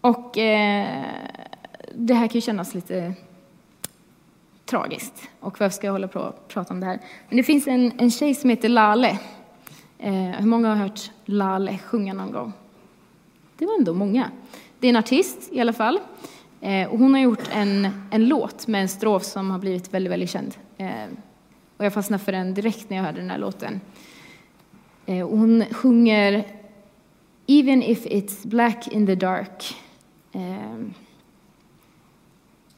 och 0.00 0.38
eh, 0.38 1.04
det 1.94 2.14
här 2.14 2.26
kan 2.26 2.34
ju 2.34 2.40
kännas 2.40 2.74
lite 2.74 3.14
tragiskt. 4.64 5.28
Och 5.40 5.60
varför 5.60 5.76
ska 5.76 5.86
jag 5.86 5.92
hålla 5.92 6.08
på 6.08 6.20
och 6.20 6.48
prata 6.48 6.74
om 6.74 6.80
det 6.80 6.86
här? 6.86 7.00
Men 7.28 7.36
det 7.36 7.42
finns 7.42 7.66
en, 7.66 7.92
en 7.98 8.10
tjej 8.10 8.34
som 8.34 8.50
heter 8.50 8.68
Lale. 8.68 9.18
Hur 10.38 10.46
många 10.46 10.68
har 10.68 10.76
hört 10.76 11.10
Lale 11.24 11.78
sjunga 11.78 12.14
någon 12.14 12.32
gång? 12.32 12.52
Det 13.58 13.66
var 13.66 13.78
ändå 13.78 13.94
många. 13.94 14.30
Det 14.84 14.88
är 14.88 14.90
en 14.90 14.96
artist 14.96 15.48
i 15.52 15.60
alla 15.60 15.72
fall. 15.72 16.00
Eh, 16.60 16.88
och 16.88 16.98
hon 16.98 17.14
har 17.14 17.20
gjort 17.20 17.48
en, 17.52 17.88
en 18.10 18.28
låt 18.28 18.66
med 18.66 18.82
en 18.82 18.88
strof 18.88 19.24
som 19.24 19.50
har 19.50 19.58
blivit 19.58 19.94
väldigt, 19.94 20.12
väldigt 20.12 20.30
känd. 20.30 20.54
Eh, 20.76 21.06
och 21.76 21.84
jag 21.84 21.94
fastnade 21.94 22.24
för 22.24 22.32
den 22.32 22.54
direkt 22.54 22.90
när 22.90 22.96
jag 22.96 23.04
hörde 23.04 23.20
den 23.20 23.30
här 23.30 23.38
låten. 23.38 23.80
Eh, 25.06 25.28
hon 25.28 25.64
sjunger 25.70 26.46
Even 27.46 27.82
if 27.82 28.06
it's 28.06 28.46
black 28.46 28.88
in 28.88 29.06
the 29.06 29.14
dark 29.14 29.76
eh, 30.32 30.78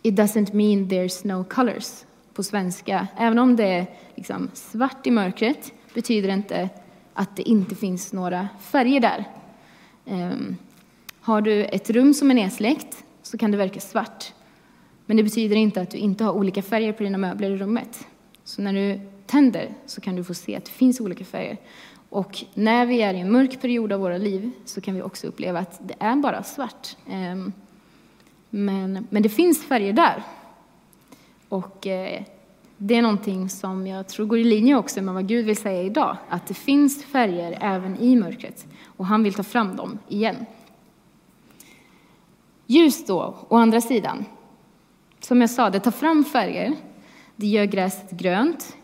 It 0.03 0.15
doesn't 0.15 0.55
mean 0.55 0.89
there's 0.89 1.27
no 1.27 1.45
colors 1.45 2.05
på 2.35 2.43
svenska. 2.43 3.07
Även 3.17 3.39
om 3.39 3.57
det 3.57 3.67
är 3.67 3.87
liksom 4.15 4.51
svart 4.55 5.07
i 5.07 5.11
mörkret 5.11 5.73
betyder 5.95 6.29
det 6.29 6.35
inte 6.35 6.69
att 7.15 7.37
det 7.37 7.43
inte 7.43 7.75
finns 7.75 8.13
några 8.13 8.49
färger 8.61 9.01
där. 9.01 9.25
Um, 10.05 10.57
har 11.27 11.41
du 11.41 11.65
ett 11.65 11.91
rum 11.91 12.15
som 12.15 12.31
är 12.31 12.35
nedsläckt 12.35 13.05
så 13.23 13.39
kan 13.39 13.51
det 13.51 13.57
verka 13.57 13.81
svart. 13.81 14.33
Men 15.07 15.17
det 15.17 15.23
betyder 15.23 15.57
inte 15.57 15.81
att 15.81 15.91
du 15.91 15.99
inte 15.99 16.25
har 16.25 16.33
olika 16.33 16.63
färger 16.63 16.93
på 16.93 17.03
dina 17.03 17.19
möbler 17.19 17.51
i 17.51 17.57
rummet. 17.57 18.07
Så 18.45 18.63
när 18.63 18.73
du 18.73 19.01
tänder 19.27 19.75
så 19.87 20.01
kan 20.01 20.17
du 20.17 20.25
få 20.25 20.35
se 20.35 20.57
att 20.57 20.65
det 20.65 20.71
finns 20.71 21.01
olika 21.01 21.25
färger. 21.25 21.57
Och 22.09 22.45
när 22.55 22.87
vi 22.87 23.03
är 23.03 23.15
i 23.15 23.21
en 23.21 23.33
mörk 23.33 23.61
period 23.61 23.93
av 23.93 24.01
våra 24.01 24.19
liv 24.19 24.51
så 24.65 24.81
kan 24.81 24.95
vi 24.95 25.03
också 25.03 25.27
uppleva 25.27 25.59
att 25.59 25.81
det 25.89 25.95
är 25.99 26.17
bara 26.17 26.43
svart. 26.43 26.97
Ehm, 27.11 27.53
men, 28.51 29.07
men 29.11 29.23
det 29.23 29.29
finns 29.29 29.65
färger 29.65 29.93
där. 29.93 30.23
Och 31.49 31.87
eh, 31.87 32.23
det 32.77 32.95
är 32.95 33.03
någonting 33.03 33.49
som 33.49 33.87
jag 33.87 34.09
tror 34.09 34.27
går 34.27 34.39
i 34.39 34.45
linje 34.45 34.77
också 34.77 35.03
med 35.03 35.15
vad 35.15 35.29
Gud 35.29 35.47
vill 35.47 35.57
säga 35.57 35.83
idag, 35.83 36.17
att 36.29 36.47
det 36.47 36.55
finns 36.55 37.05
färger 37.05 37.59
även 37.61 37.97
i 37.99 38.17
mörkret. 38.17 38.67
Och 38.85 39.07
han 39.07 39.23
vill 39.23 39.35
ta 39.35 39.43
fram 39.43 39.77
dem 39.77 39.99
igen. 40.09 40.37
Ljus 42.67 43.07
då, 43.07 43.35
å 43.49 43.57
andra 43.57 43.81
sidan. 43.81 44.25
Som 45.21 45.41
jag 45.41 45.51
sa, 45.51 45.71
det 45.71 45.81
tar 45.81 45.91
fram 45.91 46.25
färger. 46.25 46.77
Det 47.37 47.47
gör 47.47 47.65
gräset 47.65 48.11
grönt. 48.11 48.77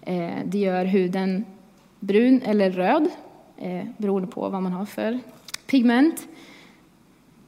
Eh, 0.00 0.38
det 0.44 0.58
gör 0.58 0.84
huden 0.84 1.44
brun 2.00 2.42
eller 2.42 2.70
röd, 2.70 3.08
eh, 3.56 3.84
beroende 3.96 4.28
på 4.28 4.48
vad 4.48 4.62
man 4.62 4.72
har 4.72 4.86
för 4.86 5.20
pigment. 5.66 6.28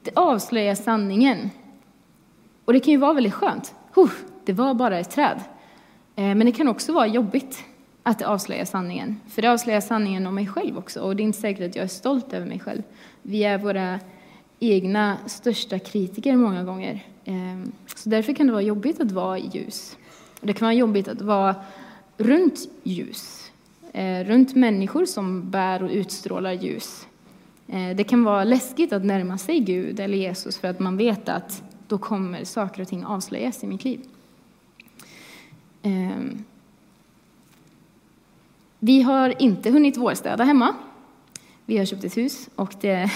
Det 0.03 0.11
avslöjar 0.15 0.75
sanningen. 0.75 1.51
Och 2.65 2.73
det 2.73 2.81
kan 2.81 2.93
ju 2.93 2.99
vara 2.99 3.13
väldigt 3.13 3.35
skönt. 3.35 3.75
Huh, 3.95 4.11
det 4.45 4.53
var 4.53 4.75
bara 4.75 4.99
ett 4.99 5.11
träd. 5.11 5.41
Eh, 6.17 6.35
men 6.35 6.47
det 6.47 6.53
kan 6.53 6.69
också 6.69 6.93
vara 6.93 7.07
jobbigt 7.07 7.65
att 8.03 8.19
det 8.19 8.27
avslöjar 8.27 8.65
sanningen. 8.65 9.21
För 9.29 9.43
det 9.43 9.53
avslöjar 9.53 9.81
sanningen 9.81 10.27
om 10.27 10.35
mig 10.35 10.47
själv 10.47 10.79
också. 10.79 11.01
Och 11.01 11.17
det 11.17 11.23
är 11.23 11.25
inte 11.25 11.41
säkert 11.41 11.71
att 11.71 11.77
jag 11.77 11.85
är 11.85 11.89
stolt 11.89 12.33
över 12.33 12.47
mig 12.47 12.61
själv. 12.61 12.83
Vi 13.23 13.45
är 13.45 13.59
våra 13.59 14.01
egna 14.59 15.19
största 15.27 15.79
kritiker 15.79 16.37
många 16.37 16.65
gånger. 16.65 17.05
Ehm, 17.25 17.73
så 17.95 18.09
därför 18.09 18.33
kan 18.33 18.47
det 18.47 18.53
vara 18.53 18.63
jobbigt 18.63 19.01
att 19.01 19.13
vara 19.13 19.39
i 19.39 19.51
ljus. 19.53 19.97
Det 20.41 20.53
kan 20.53 20.67
vara 20.67 20.75
jobbigt 20.75 21.09
att 21.09 21.21
vara 21.21 21.55
runt 22.17 22.69
ljus, 22.83 23.51
ehm, 23.93 24.25
runt 24.25 24.55
människor 24.55 25.05
som 25.05 25.51
bär 25.51 25.83
och 25.83 25.91
utstrålar 25.91 26.53
ljus. 26.53 27.07
Ehm, 27.69 27.97
det 27.97 28.05
kan 28.05 28.25
vara 28.25 28.45
läskigt 28.45 28.93
att 28.93 29.05
närma 29.05 29.39
sig 29.39 29.61
Gud 29.61 30.01
eller 30.01 30.19
Jesus 30.19 30.59
för 30.59 30.69
att 30.69 30.81
man 30.81 30.97
vet 30.97 31.29
att 31.29 31.63
då 31.89 31.99
kommer 31.99 32.45
saker 32.45 32.83
och 32.83 32.89
ting 32.89 33.05
avslöjas 33.05 33.65
i 33.65 33.67
mitt 33.67 33.85
liv. 33.85 34.01
Vi 38.79 39.03
har 39.03 39.43
inte 39.43 39.71
hunnit 39.71 39.97
vårstäda 39.97 40.45
hemma. 40.45 40.75
Vi 41.65 41.79
har 41.79 41.85
köpt 41.85 42.05
ett 42.05 42.17
hus 42.17 42.49
och 42.57 42.75
det 42.81 43.11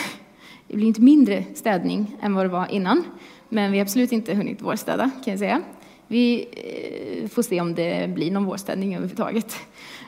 det 0.70 0.76
blir 0.76 0.86
inte 0.86 1.00
mindre 1.00 1.44
städning 1.54 2.16
än 2.22 2.34
vad 2.34 2.44
det 2.44 2.48
var 2.48 2.66
innan, 2.66 3.04
men 3.48 3.72
vi 3.72 3.78
har 3.78 3.84
absolut 3.84 4.12
inte 4.12 4.34
hunnit 4.34 4.62
vårstäda 4.62 5.10
kan 5.24 5.30
jag 5.32 5.38
säga. 5.38 5.62
Vi 6.06 6.46
eh, 6.52 7.28
får 7.28 7.42
se 7.42 7.60
om 7.60 7.74
det 7.74 8.10
blir 8.10 8.30
någon 8.30 8.44
vårstädning 8.44 8.94
överhuvudtaget. 8.94 9.56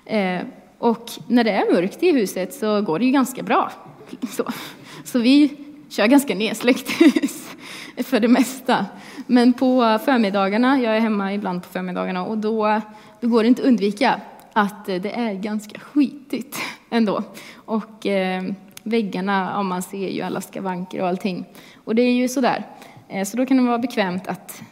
Eh, 0.07 0.41
och 0.79 1.11
när 1.29 1.45
det 1.45 1.51
är 1.51 1.73
mörkt 1.73 2.03
i 2.03 2.13
huset 2.13 2.55
så 2.55 2.83
går 2.83 2.99
det 2.99 3.05
ju 3.05 3.11
ganska 3.11 3.43
bra. 3.43 3.73
Så, 4.31 4.45
så 5.05 5.19
vi 5.19 5.57
kör 5.89 6.07
ganska 6.07 6.35
nedsläckt 6.35 6.91
hus 7.01 7.51
för 7.97 8.21
det 8.21 8.29
mesta. 8.29 8.87
Men 9.27 9.53
på 9.53 9.99
förmiddagarna, 10.05 10.81
jag 10.81 10.97
är 10.97 11.01
hemma 11.01 11.35
ibland 11.35 11.63
på 11.63 11.69
förmiddagarna, 11.69 12.25
och 12.25 12.39
då, 12.39 12.81
då 13.21 13.29
går 13.29 13.43
det 13.43 13.49
inte 13.49 13.63
att 13.63 13.69
undvika 13.69 14.21
att 14.53 14.87
det 14.87 15.13
är 15.13 15.35
ganska 15.35 15.81
skitigt 15.81 16.57
ändå. 16.91 17.23
Och 17.55 18.07
eh, 18.07 18.43
väggarna, 18.83 19.53
ja, 19.55 19.63
man 19.63 19.83
ser 19.83 20.09
ju 20.09 20.23
alla 20.23 20.41
skavanker 20.41 21.01
och 21.01 21.09
allting. 21.09 21.45
Och 21.85 21.95
det 21.95 22.03
är 22.03 22.13
ju 22.13 22.29
sådär. 22.29 22.67
Eh, 23.09 23.25
så 23.25 23.37
då 23.37 23.47
kan 23.47 23.57
det 23.57 23.63
vara 23.63 23.79
bekvämt 23.79 24.27
att 24.27 24.63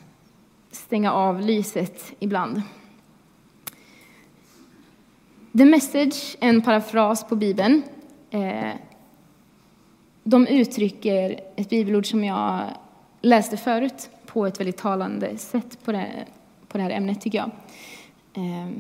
stänga 0.71 1.13
av 1.13 1.41
lyset 1.41 2.13
ibland. 2.19 2.63
The 5.59 5.65
Message, 5.65 6.37
en 6.41 6.63
parafras 6.63 7.25
på 7.25 7.37
Bibeln, 7.37 7.83
eh, 8.31 8.71
de 10.25 10.47
uttrycker 10.47 11.41
ett 11.57 11.71
bibelord 11.71 12.11
som 12.11 12.25
jag 12.25 12.61
läste 13.21 13.57
förut 13.57 14.11
på 14.27 14.47
ett 14.47 14.61
väldigt 14.61 14.77
talande 14.77 15.39
sätt 15.39 15.85
på 15.85 15.93
det, 15.93 16.27
på 16.69 16.79
det 16.79 16.85
här 16.85 16.91
ämnet, 16.91 17.21
tycker 17.21 17.39
jag. 17.39 17.51
Eh, 18.33 18.71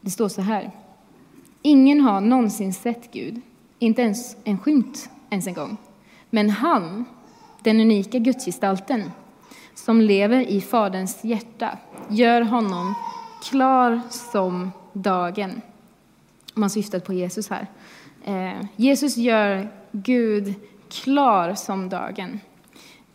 det 0.00 0.10
står 0.10 0.28
så 0.28 0.42
här. 0.42 0.70
Ingen 1.62 2.00
har 2.00 2.20
någonsin 2.20 2.72
sett 2.72 3.12
Gud, 3.12 3.40
inte 3.78 4.02
ens 4.02 4.36
en 4.44 4.58
skymt 4.58 5.10
ens 5.30 5.46
en 5.46 5.54
gång. 5.54 5.76
Men 6.30 6.50
han, 6.50 7.04
den 7.60 7.80
unika 7.80 8.18
gudsgestalten, 8.18 9.10
som 9.74 10.00
lever 10.00 10.40
i 10.40 10.60
Faderns 10.60 11.24
hjärta, 11.24 11.78
gör 12.08 12.40
honom 12.40 12.94
klar 13.42 14.00
som 14.10 14.72
dagen. 14.92 15.60
Man 16.54 16.70
syftar 16.70 17.00
på 17.00 17.12
Jesus 17.12 17.50
här. 17.50 17.66
Eh, 18.24 18.66
Jesus 18.76 19.16
gör 19.16 19.68
Gud 19.92 20.54
klar 20.88 21.54
som 21.54 21.88
dagen. 21.88 22.40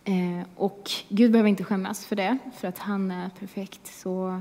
Eh, 0.04 0.46
och 0.56 0.90
Gud 1.08 1.32
behöver 1.32 1.48
inte 1.48 1.64
skämmas 1.64 2.06
för 2.06 2.16
det, 2.16 2.38
för 2.56 2.68
att 2.68 2.78
han 2.78 3.10
är 3.10 3.30
perfekt. 3.38 3.86
Så 3.86 4.40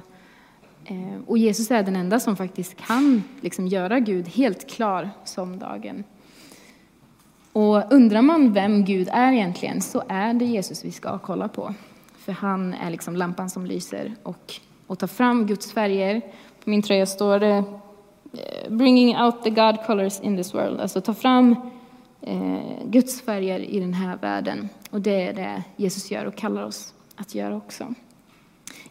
Eh, 0.85 1.21
och 1.27 1.37
Jesus 1.37 1.71
är 1.71 1.83
den 1.83 1.95
enda 1.95 2.19
som 2.19 2.35
faktiskt 2.35 2.77
kan 2.77 3.23
liksom 3.41 3.67
göra 3.67 3.99
Gud 3.99 4.27
helt 4.27 4.69
klar 4.69 5.09
som 5.23 5.59
dagen. 5.59 6.03
Och 7.53 7.93
undrar 7.93 8.21
man 8.21 8.53
vem 8.53 8.85
Gud 8.85 9.09
är 9.11 9.31
egentligen 9.31 9.81
så 9.81 10.03
är 10.07 10.33
det 10.33 10.45
Jesus 10.45 10.85
vi 10.85 10.91
ska 10.91 11.19
kolla 11.19 11.47
på. 11.47 11.73
För 12.17 12.31
han 12.31 12.73
är 12.73 12.91
liksom 12.91 13.15
lampan 13.15 13.49
som 13.49 13.65
lyser 13.65 14.15
och, 14.23 14.53
och 14.87 14.99
tar 14.99 15.07
fram 15.07 15.47
Guds 15.47 15.71
färger. 15.71 16.21
På 16.63 16.69
min 16.69 16.81
tröja 16.81 17.05
står 17.05 17.39
det 17.39 17.63
eh, 18.33 18.69
Bringing 18.69 19.17
out 19.17 19.43
the 19.43 19.49
God 19.49 19.85
colors 19.85 20.21
in 20.21 20.37
this 20.37 20.53
world. 20.53 20.79
Alltså 20.79 21.01
ta 21.01 21.13
fram 21.13 21.55
eh, 22.21 22.85
Guds 22.85 23.21
färger 23.21 23.59
i 23.59 23.79
den 23.79 23.93
här 23.93 24.17
världen. 24.17 24.69
Och 24.89 25.01
det 25.01 25.27
är 25.27 25.33
det 25.33 25.63
Jesus 25.75 26.11
gör 26.11 26.25
och 26.25 26.35
kallar 26.35 26.63
oss 26.63 26.93
att 27.15 27.35
göra 27.35 27.55
också. 27.55 27.93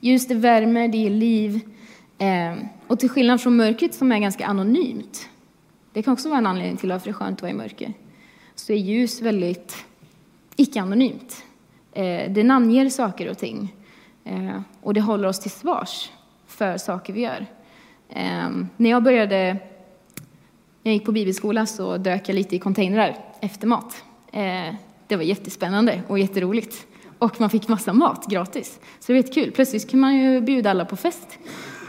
Ljus 0.00 0.26
det 0.26 0.34
värmer, 0.34 0.88
det 0.88 0.98
ger 0.98 1.10
liv, 1.10 1.60
Ehm, 2.22 2.68
och 2.86 3.00
till 3.00 3.08
skillnad 3.08 3.40
från 3.40 3.56
mörkret 3.56 3.94
som 3.94 4.12
är 4.12 4.18
ganska 4.18 4.46
anonymt, 4.46 5.28
det 5.92 6.02
kan 6.02 6.12
också 6.12 6.28
vara 6.28 6.38
en 6.38 6.46
anledning 6.46 6.76
till 6.76 6.92
varför 6.92 7.04
det 7.04 7.10
är 7.10 7.14
skönt 7.14 7.38
att 7.38 7.42
vara 7.42 7.50
i 7.50 7.54
mörker, 7.54 7.92
så 8.54 8.72
är 8.72 8.76
ljus 8.76 9.22
väldigt 9.22 9.84
icke-anonymt. 10.56 11.44
Eh, 11.92 12.32
det 12.32 12.44
namnger 12.44 12.88
saker 12.90 13.30
och 13.30 13.38
ting 13.38 13.74
eh, 14.24 14.60
och 14.80 14.94
det 14.94 15.00
håller 15.00 15.28
oss 15.28 15.40
till 15.40 15.50
svars 15.50 16.10
för 16.46 16.76
saker 16.78 17.12
vi 17.12 17.20
gör. 17.20 17.46
Ehm, 18.08 18.68
när 18.76 18.90
jag 18.90 19.02
började, 19.02 19.56
jag 20.82 20.94
gick 20.94 21.04
på 21.04 21.12
bibelskola 21.12 21.66
så 21.66 21.96
dök 21.96 22.28
jag 22.28 22.34
lite 22.34 22.56
i 22.56 22.58
containrar 22.58 23.18
efter 23.40 23.66
mat. 23.66 24.04
Ehm, 24.32 24.74
det 25.06 25.16
var 25.16 25.22
jättespännande 25.22 26.02
och 26.08 26.18
jätteroligt. 26.18 26.86
Och 27.18 27.40
man 27.40 27.50
fick 27.50 27.68
massa 27.68 27.92
mat 27.92 28.26
gratis. 28.26 28.80
Så 29.00 29.06
det 29.06 29.12
var 29.12 29.16
jättekul. 29.16 29.52
Plötsligt 29.52 29.90
kunde 29.90 30.00
man 30.00 30.16
ju 30.16 30.40
bjuda 30.40 30.70
alla 30.70 30.84
på 30.84 30.96
fest. 30.96 31.38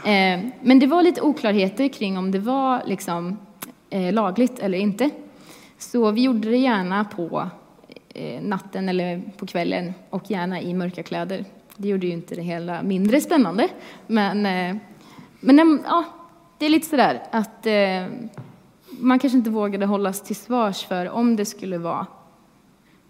Eh, 0.04 0.40
men 0.60 0.78
det 0.78 0.86
var 0.86 1.02
lite 1.02 1.20
oklarheter 1.20 1.88
kring 1.88 2.18
om 2.18 2.30
det 2.30 2.38
var 2.38 2.82
liksom, 2.86 3.38
eh, 3.90 4.12
lagligt 4.12 4.58
eller 4.58 4.78
inte. 4.78 5.10
Så 5.78 6.10
vi 6.10 6.22
gjorde 6.22 6.50
det 6.50 6.56
gärna 6.56 7.04
på 7.04 7.48
eh, 8.14 8.42
natten 8.42 8.88
eller 8.88 9.22
på 9.36 9.46
kvällen 9.46 9.94
och 10.10 10.30
gärna 10.30 10.60
i 10.60 10.74
mörka 10.74 11.02
kläder. 11.02 11.44
Det 11.76 11.88
gjorde 11.88 12.06
ju 12.06 12.12
inte 12.12 12.34
det 12.34 12.42
hela 12.42 12.82
mindre 12.82 13.20
spännande. 13.20 13.68
Men, 14.06 14.46
eh, 14.46 14.76
men 15.40 15.58
eh, 15.58 15.84
ja, 15.84 16.04
det 16.58 16.66
är 16.66 16.70
lite 16.70 16.86
sådär 16.86 17.22
att 17.30 17.66
eh, 17.66 18.06
man 18.98 19.18
kanske 19.18 19.38
inte 19.38 19.50
vågade 19.50 19.86
hållas 19.86 20.22
till 20.22 20.36
svars 20.36 20.84
för 20.84 21.10
om 21.10 21.36
det 21.36 21.44
skulle 21.44 21.78
vara 21.78 22.06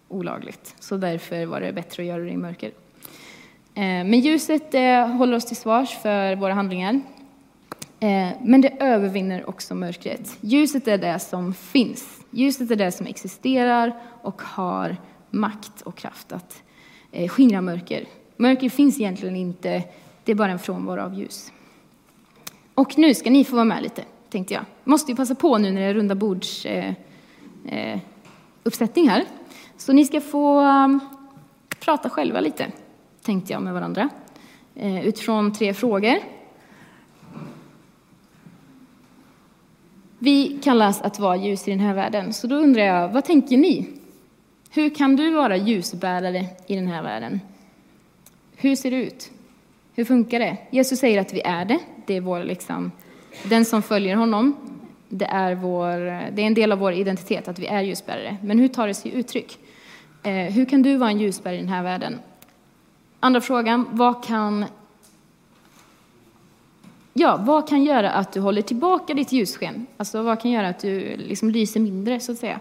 olagligt. 0.08 0.74
Så 0.80 0.96
därför 0.96 1.46
var 1.46 1.60
det 1.60 1.72
bättre 1.72 2.02
att 2.02 2.06
göra 2.06 2.22
det 2.22 2.30
i 2.30 2.36
mörker. 2.36 2.70
Eh, 3.76 3.82
men 3.82 4.20
ljuset 4.20 4.74
eh, 4.74 5.06
håller 5.06 5.36
oss 5.36 5.44
till 5.44 5.56
svars 5.56 5.98
för 6.02 6.36
våra 6.36 6.54
handlingar. 6.54 7.00
Eh, 8.00 8.28
men 8.42 8.60
det 8.60 8.82
övervinner 8.82 9.48
också 9.48 9.74
mörkret. 9.74 10.36
Ljuset 10.40 10.88
är 10.88 10.98
det 10.98 11.18
som 11.18 11.54
finns. 11.54 12.20
Ljuset 12.30 12.70
är 12.70 12.76
det 12.76 12.92
som 12.92 13.06
existerar 13.06 13.92
och 14.22 14.42
har 14.42 14.96
makt 15.30 15.82
och 15.82 15.96
kraft 15.96 16.32
att 16.32 16.62
skingra 17.28 17.60
mörker. 17.60 18.04
Mörker 18.36 18.68
finns 18.68 19.00
egentligen 19.00 19.36
inte, 19.36 19.82
det 20.24 20.32
är 20.32 20.36
bara 20.36 20.52
en 20.52 20.58
frånvaro 20.58 21.00
av 21.00 21.14
ljus. 21.14 21.52
Och 22.74 22.98
nu 22.98 23.14
ska 23.14 23.30
ni 23.30 23.44
få 23.44 23.54
vara 23.54 23.64
med 23.64 23.82
lite, 23.82 24.04
tänkte 24.30 24.54
jag. 24.54 24.64
Måste 24.84 25.12
ju 25.12 25.16
passa 25.16 25.34
på 25.34 25.58
nu 25.58 25.70
när 25.70 25.80
det 25.80 25.86
är 25.86 25.94
runda 25.94 26.14
bords 26.14 26.66
eh, 26.66 27.98
uppsättning 28.62 29.08
här. 29.08 29.24
Så 29.76 29.92
ni 29.92 30.04
ska 30.04 30.20
få 30.20 30.60
um, 30.60 31.00
prata 31.80 32.10
själva 32.10 32.40
lite 32.40 32.72
tänkte 33.24 33.52
jag 33.52 33.62
med 33.62 33.74
varandra 33.74 34.08
eh, 34.74 35.06
utifrån 35.06 35.52
tre 35.52 35.74
frågor. 35.74 36.14
Vi 40.18 40.58
kallas 40.62 41.02
att 41.02 41.18
vara 41.18 41.36
ljus 41.36 41.68
i 41.68 41.70
den 41.70 41.80
här 41.80 41.94
världen, 41.94 42.32
så 42.32 42.46
då 42.46 42.56
undrar 42.56 42.82
jag, 42.82 43.08
vad 43.08 43.24
tänker 43.24 43.56
ni? 43.56 43.88
Hur 44.70 44.94
kan 44.94 45.16
du 45.16 45.30
vara 45.30 45.56
ljusbärare 45.56 46.46
i 46.66 46.74
den 46.74 46.86
här 46.86 47.02
världen? 47.02 47.40
Hur 48.56 48.76
ser 48.76 48.90
det 48.90 48.96
ut? 48.96 49.30
Hur 49.94 50.04
funkar 50.04 50.38
det? 50.38 50.56
Jesus 50.70 50.98
säger 50.98 51.20
att 51.20 51.34
vi 51.34 51.40
är 51.40 51.64
det. 51.64 51.78
Det 52.06 52.16
är 52.16 52.20
vår, 52.20 52.44
liksom, 52.44 52.92
den 53.44 53.64
som 53.64 53.82
följer 53.82 54.16
honom. 54.16 54.56
Det 55.08 55.24
är, 55.24 55.54
vår, 55.54 55.96
det 56.30 56.42
är 56.42 56.46
en 56.46 56.54
del 56.54 56.72
av 56.72 56.78
vår 56.78 56.92
identitet 56.92 57.48
att 57.48 57.58
vi 57.58 57.66
är 57.66 57.82
ljusbärare. 57.82 58.36
Men 58.42 58.58
hur 58.58 58.68
tar 58.68 58.86
det 58.86 58.94
sig 58.94 59.14
uttryck? 59.14 59.58
Eh, 60.22 60.32
hur 60.32 60.64
kan 60.64 60.82
du 60.82 60.96
vara 60.96 61.10
en 61.10 61.20
ljusbärare 61.20 61.56
i 61.56 61.60
den 61.60 61.68
här 61.68 61.82
världen? 61.82 62.18
Andra 63.24 63.40
frågan, 63.40 63.86
vad 63.90 64.24
kan, 64.24 64.64
ja, 67.12 67.36
vad 67.40 67.68
kan 67.68 67.84
göra 67.84 68.10
att 68.10 68.32
du 68.32 68.40
håller 68.40 68.62
tillbaka 68.62 69.14
ditt 69.14 69.32
ljussken? 69.32 69.86
Alltså 69.96 70.22
vad 70.22 70.40
kan 70.40 70.50
göra 70.50 70.68
att 70.68 70.78
du 70.78 71.16
liksom 71.16 71.50
lyser 71.50 71.80
mindre, 71.80 72.20
så 72.20 72.32
att 72.32 72.38
säga? 72.38 72.60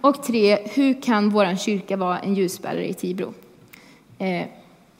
Och 0.00 0.22
tre, 0.22 0.58
hur 0.74 1.02
kan 1.02 1.30
vår 1.30 1.56
kyrka 1.56 1.96
vara 1.96 2.18
en 2.18 2.34
ljusbärare 2.34 2.88
i 2.88 2.94
Tibro? 2.94 3.34
Eh, 4.18 4.46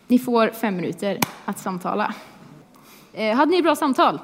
ni 0.07 0.18
får 0.18 0.48
fem 0.48 0.77
minuter 0.77 1.20
att 1.44 1.59
samtala. 1.59 2.14
Eh, 3.12 3.37
hade 3.37 3.51
ni 3.51 3.62
bra 3.62 3.77
samtal? 3.77 4.18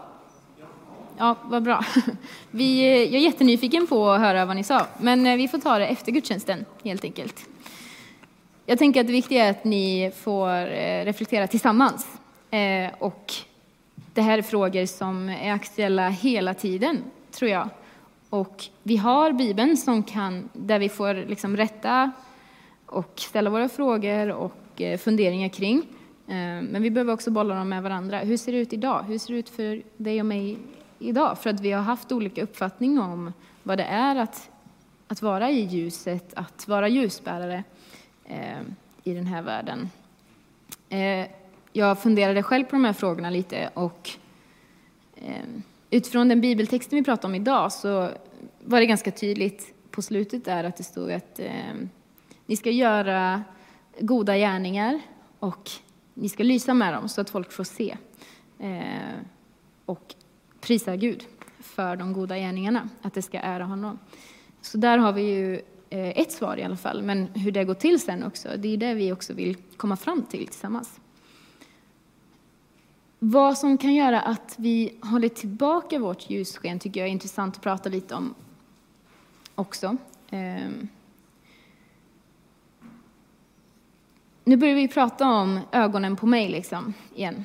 Ja, 1.18 1.36
vad 1.44 1.62
bra. 1.62 1.84
Vi, 2.50 2.80
eh, 2.80 3.02
jag 3.02 3.14
är 3.14 3.24
jättenyfiken 3.24 3.86
på 3.86 4.10
att 4.10 4.20
höra 4.20 4.44
vad 4.44 4.56
ni 4.56 4.64
sa, 4.64 4.86
men 4.98 5.26
eh, 5.26 5.36
vi 5.36 5.48
får 5.48 5.58
ta 5.58 5.78
det 5.78 5.86
efter 5.86 6.12
gudstjänsten 6.12 6.64
helt 6.84 7.04
enkelt. 7.04 7.53
Jag 8.66 8.78
tänker 8.78 9.00
att 9.00 9.06
det 9.06 9.12
viktiga 9.12 9.44
är 9.44 9.50
att 9.50 9.64
ni 9.64 10.12
får 10.16 10.50
eh, 10.50 11.04
reflektera 11.04 11.46
tillsammans. 11.46 12.06
Eh, 12.50 12.92
och 12.98 13.32
det 14.14 14.22
här 14.22 14.38
är 14.38 14.42
frågor 14.42 14.86
som 14.86 15.28
är 15.28 15.52
aktuella 15.52 16.08
hela 16.08 16.54
tiden, 16.54 17.02
tror 17.30 17.50
jag. 17.50 17.68
Och 18.30 18.64
vi 18.82 18.96
har 18.96 19.32
Bibeln 19.32 19.76
som 19.76 20.02
kan, 20.02 20.48
där 20.52 20.78
vi 20.78 20.88
får 20.88 21.14
liksom 21.14 21.56
rätta 21.56 22.12
och 22.86 23.12
ställa 23.16 23.50
våra 23.50 23.68
frågor 23.68 24.30
och 24.30 24.80
eh, 24.80 24.98
funderingar 24.98 25.48
kring. 25.48 25.82
Men 26.26 26.82
vi 26.82 26.90
behöver 26.90 27.12
också 27.12 27.30
bolla 27.30 27.54
dem 27.54 27.68
med 27.68 27.82
varandra. 27.82 28.18
Hur 28.18 28.36
ser 28.36 28.52
det 28.52 28.58
ut 28.58 28.72
idag? 28.72 29.02
Hur 29.02 29.18
ser 29.18 29.32
det 29.32 29.38
ut 29.38 29.48
för 29.48 29.82
dig 29.96 30.20
och 30.20 30.26
mig 30.26 30.58
idag 30.98 31.38
för 31.38 31.50
att 31.50 31.60
vi 31.60 31.72
har 31.72 31.82
haft 31.82 32.12
olika 32.12 32.42
uppfattning 32.42 32.98
om 32.98 33.32
vad 33.62 33.78
det 33.78 33.84
är 33.84 34.16
att, 34.16 34.50
att 35.08 35.22
vara 35.22 35.50
i 35.50 35.60
ljuset, 35.60 36.34
att 36.34 36.68
vara 36.68 36.88
ljusbärare 36.88 37.64
Eh, 38.24 38.60
i 39.04 39.14
den 39.14 39.26
här 39.26 39.42
världen. 39.42 39.90
Eh, 40.88 41.26
jag 41.72 41.98
funderade 41.98 42.42
själv 42.42 42.64
på 42.64 42.70
de 42.70 42.84
här 42.84 42.92
frågorna 42.92 43.30
lite 43.30 43.70
och 43.74 44.10
eh, 45.16 45.44
utifrån 45.90 46.28
den 46.28 46.40
bibeltexten 46.40 46.98
vi 46.98 47.04
pratar 47.04 47.28
om 47.28 47.34
idag 47.34 47.72
så 47.72 48.10
var 48.64 48.80
det 48.80 48.86
ganska 48.86 49.10
tydligt 49.10 49.74
på 49.90 50.02
slutet 50.02 50.44
där 50.44 50.64
att 50.64 50.76
det 50.76 50.82
stod 50.82 51.12
att 51.12 51.38
eh, 51.38 51.74
ni 52.46 52.56
ska 52.56 52.70
göra 52.70 53.42
goda 54.00 54.36
gärningar 54.36 55.00
och 55.38 55.70
ni 56.14 56.28
ska 56.28 56.42
lysa 56.42 56.74
med 56.74 56.94
dem 56.94 57.08
så 57.08 57.20
att 57.20 57.30
folk 57.30 57.52
får 57.52 57.64
se. 57.64 57.96
Eh, 58.58 59.14
och 59.86 60.14
prisa 60.60 60.96
Gud 60.96 61.24
för 61.58 61.96
de 61.96 62.12
goda 62.12 62.38
gärningarna, 62.38 62.88
att 63.02 63.14
det 63.14 63.22
ska 63.22 63.38
ära 63.38 63.64
honom. 63.64 63.98
Så 64.60 64.78
där 64.78 64.98
har 64.98 65.12
vi 65.12 65.22
ju 65.22 65.60
Eh, 65.90 66.18
ett 66.18 66.32
svar 66.32 66.56
i 66.56 66.62
alla 66.62 66.76
fall, 66.76 67.02
men 67.02 67.26
hur 67.26 67.52
det 67.52 67.64
går 67.64 67.74
till 67.74 68.00
sen 68.00 68.24
också, 68.24 68.48
det 68.56 68.68
är 68.68 68.76
det 68.76 68.94
vi 68.94 69.12
också 69.12 69.32
vill 69.32 69.56
komma 69.76 69.96
fram 69.96 70.22
till 70.22 70.46
tillsammans. 70.46 71.00
Vad 73.18 73.58
som 73.58 73.78
kan 73.78 73.94
göra 73.94 74.20
att 74.20 74.54
vi 74.58 74.96
håller 75.00 75.28
tillbaka 75.28 75.98
vårt 75.98 76.30
ljussken 76.30 76.78
tycker 76.78 77.00
jag 77.00 77.08
är 77.08 77.12
intressant 77.12 77.56
att 77.56 77.62
prata 77.62 77.88
lite 77.88 78.14
om 78.14 78.34
också. 79.54 79.96
Ehm. 80.30 80.88
Nu 84.44 84.56
börjar 84.56 84.74
vi 84.74 84.88
prata 84.88 85.28
om 85.28 85.60
ögonen 85.72 86.16
på 86.16 86.26
mig 86.26 86.48
liksom, 86.48 86.94
igen. 87.14 87.44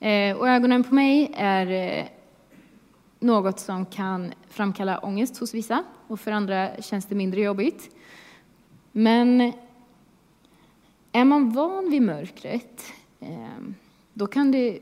Eh, 0.00 0.36
och 0.36 0.48
ögonen 0.48 0.84
på 0.84 0.94
mig 0.94 1.32
är 1.36 1.66
eh, 1.66 2.04
något 3.20 3.60
som 3.60 3.86
kan 3.86 4.32
framkalla 4.48 4.98
ångest 4.98 5.38
hos 5.38 5.54
vissa 5.54 5.84
och 6.06 6.20
för 6.20 6.30
andra 6.30 6.82
känns 6.82 7.06
det 7.06 7.14
mindre 7.14 7.40
jobbigt. 7.40 7.96
Men 8.92 9.52
är 11.12 11.24
man 11.24 11.50
van 11.50 11.90
vid 11.90 12.02
mörkret, 12.02 12.92
eh, 13.20 13.62
då 14.12 14.26
kan 14.26 14.50
det 14.50 14.78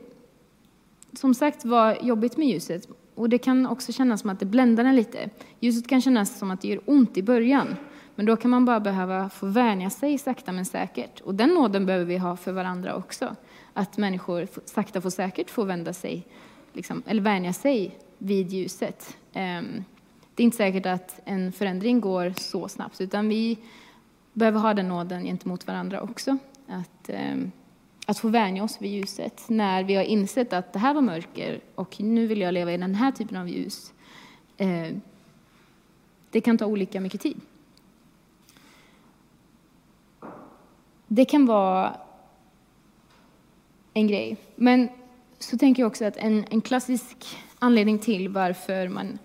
som 1.13 1.33
sagt 1.33 1.65
vara 1.65 2.01
jobbigt 2.01 2.37
med 2.37 2.47
ljuset. 2.47 2.87
Och 3.15 3.29
det 3.29 3.37
kan 3.37 3.67
också 3.67 3.91
kännas 3.91 4.21
som 4.21 4.29
att 4.29 4.39
det 4.39 4.45
bländar 4.45 4.85
en 4.85 4.95
lite. 4.95 5.29
Ljuset 5.59 5.87
kan 5.87 6.01
kännas 6.01 6.39
som 6.39 6.51
att 6.51 6.61
det 6.61 6.67
gör 6.67 6.81
ont 6.85 7.17
i 7.17 7.23
början. 7.23 7.75
Men 8.15 8.25
då 8.25 8.35
kan 8.35 8.51
man 8.51 8.65
bara 8.65 8.79
behöva 8.79 9.29
få 9.29 9.45
vänja 9.45 9.89
sig 9.89 10.17
sakta 10.17 10.51
men 10.51 10.65
säkert. 10.65 11.21
Och 11.21 11.35
den 11.35 11.49
nåden 11.49 11.85
behöver 11.85 12.05
vi 12.05 12.17
ha 12.17 12.35
för 12.35 12.51
varandra 12.51 12.95
också. 12.95 13.35
Att 13.73 13.97
människor 13.97 14.47
sakta 14.65 15.01
får 15.01 15.09
säkert 15.09 15.49
får 15.49 15.65
vända 15.65 15.93
sig, 15.93 16.27
liksom, 16.73 17.03
eller 17.05 17.21
vänja 17.21 17.53
sig 17.53 17.97
vid 18.17 18.51
ljuset. 18.51 19.17
Ehm, 19.33 19.83
det 20.35 20.43
är 20.43 20.45
inte 20.45 20.57
säkert 20.57 20.85
att 20.85 21.21
en 21.25 21.51
förändring 21.51 22.01
går 22.01 22.33
så 22.37 22.67
snabbt, 22.67 23.01
utan 23.01 23.29
vi 23.29 23.57
behöver 24.33 24.59
ha 24.59 24.73
den 24.73 24.87
nåden 24.87 25.23
gentemot 25.23 25.67
varandra 25.67 26.01
också. 26.01 26.37
Att, 26.67 27.09
ehm, 27.09 27.51
att 28.05 28.19
få 28.19 28.27
vänja 28.27 28.63
oss 28.63 28.81
vid 28.81 28.91
ljuset 28.91 29.43
när 29.47 29.83
vi 29.83 29.95
har 29.95 30.03
insett 30.03 30.53
att 30.53 30.73
det 30.73 30.79
här 30.79 30.93
var 30.93 31.01
mörker 31.01 31.59
och 31.75 31.99
nu 31.99 32.27
vill 32.27 32.41
jag 32.41 32.53
leva 32.53 32.73
i 32.73 32.77
den 32.77 32.95
här 32.95 33.11
typen 33.11 33.37
av 33.37 33.49
ljus. 33.49 33.93
Eh, 34.57 34.87
det 36.29 36.41
kan 36.41 36.57
ta 36.57 36.65
olika 36.65 37.01
mycket 37.01 37.21
tid. 37.21 37.41
Det 41.07 41.25
kan 41.25 41.45
vara 41.45 41.97
en 43.93 44.07
grej. 44.07 44.37
Men 44.55 44.89
så 45.39 45.57
tänker 45.57 45.83
jag 45.83 45.87
också 45.87 46.05
att 46.05 46.17
en, 46.17 46.45
en 46.49 46.61
klassisk 46.61 47.37
anledning 47.59 47.99
till 47.99 48.29
varför 48.29 48.87
man 48.87 49.19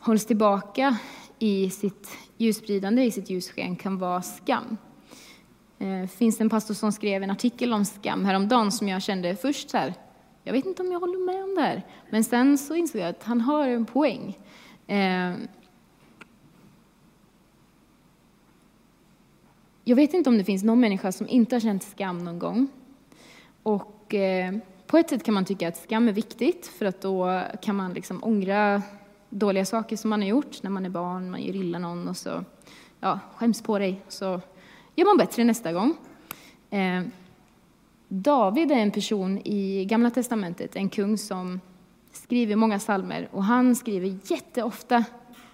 hålls 0.00 0.26
tillbaka 0.26 0.98
i 1.38 1.70
sitt 1.70 2.08
ljusspridande, 2.36 3.02
i 3.02 3.10
sitt 3.10 3.30
ljussken, 3.30 3.76
kan 3.76 3.98
vara 3.98 4.22
skam. 4.22 4.76
Eh, 5.78 6.00
det 6.00 6.08
finns 6.08 6.40
en 6.40 6.50
pastor 6.50 6.74
som 6.74 6.92
skrev 6.92 7.22
en 7.22 7.30
artikel 7.30 7.72
om 7.72 7.84
skam 7.84 8.24
häromdagen 8.24 8.72
som 8.72 8.88
jag 8.88 9.02
kände 9.02 9.36
först 9.36 9.70
så 9.70 9.76
här, 9.76 9.94
jag 10.44 10.52
vet 10.52 10.66
inte 10.66 10.82
om 10.82 10.92
jag 10.92 11.00
håller 11.00 11.26
med 11.26 11.44
om 11.44 11.54
det 11.54 11.60
här. 11.60 11.86
Men 12.10 12.24
sen 12.24 12.58
så 12.58 12.74
insåg 12.74 13.00
jag 13.00 13.08
att 13.08 13.22
han 13.22 13.40
har 13.40 13.68
en 13.68 13.86
poäng. 13.86 14.38
Eh, 14.86 15.34
jag 19.84 19.96
vet 19.96 20.14
inte 20.14 20.30
om 20.30 20.38
det 20.38 20.44
finns 20.44 20.64
någon 20.64 20.80
människa 20.80 21.12
som 21.12 21.28
inte 21.28 21.54
har 21.54 21.60
känt 21.60 21.82
skam 21.82 22.18
någon 22.18 22.38
gång. 22.38 22.68
Och 23.62 24.14
eh, 24.14 24.54
på 24.86 24.98
ett 24.98 25.10
sätt 25.10 25.24
kan 25.24 25.34
man 25.34 25.44
tycka 25.44 25.68
att 25.68 25.76
skam 25.76 26.08
är 26.08 26.12
viktigt, 26.12 26.66
för 26.66 26.86
att 26.86 27.00
då 27.00 27.42
kan 27.62 27.76
man 27.76 27.92
liksom 27.92 28.24
ångra 28.24 28.82
dåliga 29.30 29.64
saker 29.64 29.96
som 29.96 30.10
man 30.10 30.20
har 30.20 30.28
gjort 30.28 30.62
när 30.62 30.70
man 30.70 30.86
är 30.86 30.90
barn, 30.90 31.30
man 31.30 31.42
gör 31.42 31.56
illa 31.56 31.78
någon 31.78 32.08
och 32.08 32.16
så 32.16 32.44
ja, 33.00 33.18
skäms 33.36 33.62
på 33.62 33.78
dig, 33.78 34.02
så 34.08 34.40
gör 34.94 35.06
man 35.06 35.16
bättre 35.16 35.44
nästa 35.44 35.72
gång. 35.72 35.96
Eh, 36.70 37.02
David 38.08 38.72
är 38.72 38.76
en 38.76 38.90
person 38.90 39.38
i 39.38 39.84
Gamla 39.84 40.10
Testamentet, 40.10 40.76
en 40.76 40.88
kung 40.88 41.18
som 41.18 41.60
skriver 42.12 42.56
många 42.56 42.78
salmer 42.78 43.28
och 43.32 43.44
han 43.44 43.76
skriver 43.76 44.18
jätteofta 44.24 45.04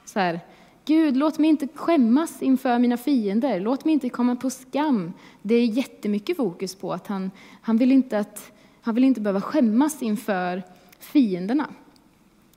så 0.04 0.20
här 0.20 0.40
Gud, 0.84 1.16
låt 1.16 1.38
mig 1.38 1.50
inte 1.50 1.68
skämmas 1.74 2.42
inför 2.42 2.78
mina 2.78 2.96
fiender, 2.96 3.60
låt 3.60 3.84
mig 3.84 3.94
inte 3.94 4.08
komma 4.08 4.36
på 4.36 4.50
skam. 4.50 5.12
Det 5.42 5.54
är 5.54 5.64
jättemycket 5.64 6.36
fokus 6.36 6.74
på 6.74 6.92
att 6.92 7.06
han, 7.06 7.30
han 7.62 7.76
vill 7.76 7.92
inte 7.92 8.18
att 8.18 8.52
han 8.80 8.94
vill 8.94 9.04
inte 9.04 9.20
behöva 9.20 9.40
skämmas 9.40 10.02
inför 10.02 10.62
fienderna. 10.98 11.66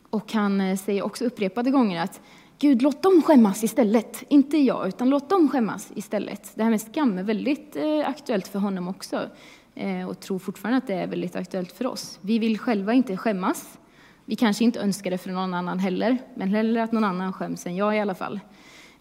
Och 0.10 0.34
han 0.34 0.62
eh, 0.62 0.78
säger 0.78 1.04
också 1.04 1.26
upprepade 1.26 1.72
gånger 1.72 2.02
att 2.04 2.22
Gud, 2.60 2.82
låt 2.82 3.04
dem 3.04 3.22
skämmas 3.22 3.64
istället. 3.64 4.24
Inte 4.28 4.58
jag, 4.58 4.88
utan 4.88 5.10
låt 5.10 5.30
dem 5.30 5.50
skämmas 5.50 5.92
istället. 5.96 6.52
Det 6.56 6.64
här 6.64 6.70
med 6.70 6.82
skam 6.82 7.18
är 7.18 7.24
väldigt 7.24 7.76
eh, 7.76 8.10
aktuellt 8.10 8.48
för 8.48 8.60
honom 8.60 8.88
också. 8.88 9.30
Eh, 9.76 10.10
och 10.10 10.20
tror 10.20 10.40
fortfarande 10.40 10.78
att 10.78 10.88
det 10.88 10.94
är 10.94 11.08
väldigt 11.08 11.36
aktuellt 11.36 11.72
för 11.72 11.88
oss. 11.88 12.20
Vi 12.22 12.40
vill 12.40 12.60
själva 12.60 12.94
inte 12.94 13.18
skämmas. 13.18 13.80
Vi 14.26 14.36
kanske 14.36 14.64
inte 14.64 14.80
önskar 14.80 15.12
det 15.12 15.18
för 15.18 15.30
någon 15.30 15.54
annan 15.54 15.80
heller, 15.80 16.18
men 16.36 16.50
hellre 16.50 16.84
att 16.84 16.92
någon 16.92 17.04
annan 17.04 17.34
skäms 17.34 17.66
än 17.66 17.76
jag 17.76 17.96
i 17.96 18.00
alla 18.00 18.16
fall. 18.16 18.40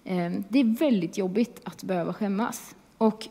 Ehm, 0.05 0.45
det 0.49 0.61
är 0.61 0.79
väldigt 0.79 1.19
jobbigt 1.19 1.61
att 1.65 1.83
behöva 1.83 2.13
skämmas. 2.13 2.75
Och 2.99 3.29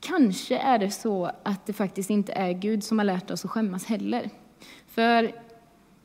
Kanske 0.00 0.58
är 0.58 0.78
det 0.78 0.90
så 0.90 1.30
att 1.42 1.66
det 1.66 1.72
faktiskt 1.72 2.10
inte 2.10 2.32
är 2.32 2.52
Gud 2.52 2.84
som 2.84 2.98
har 2.98 3.04
lärt 3.04 3.30
oss 3.30 3.44
att 3.44 3.50
skämmas 3.50 3.84
heller. 3.84 4.30
För 4.94 5.32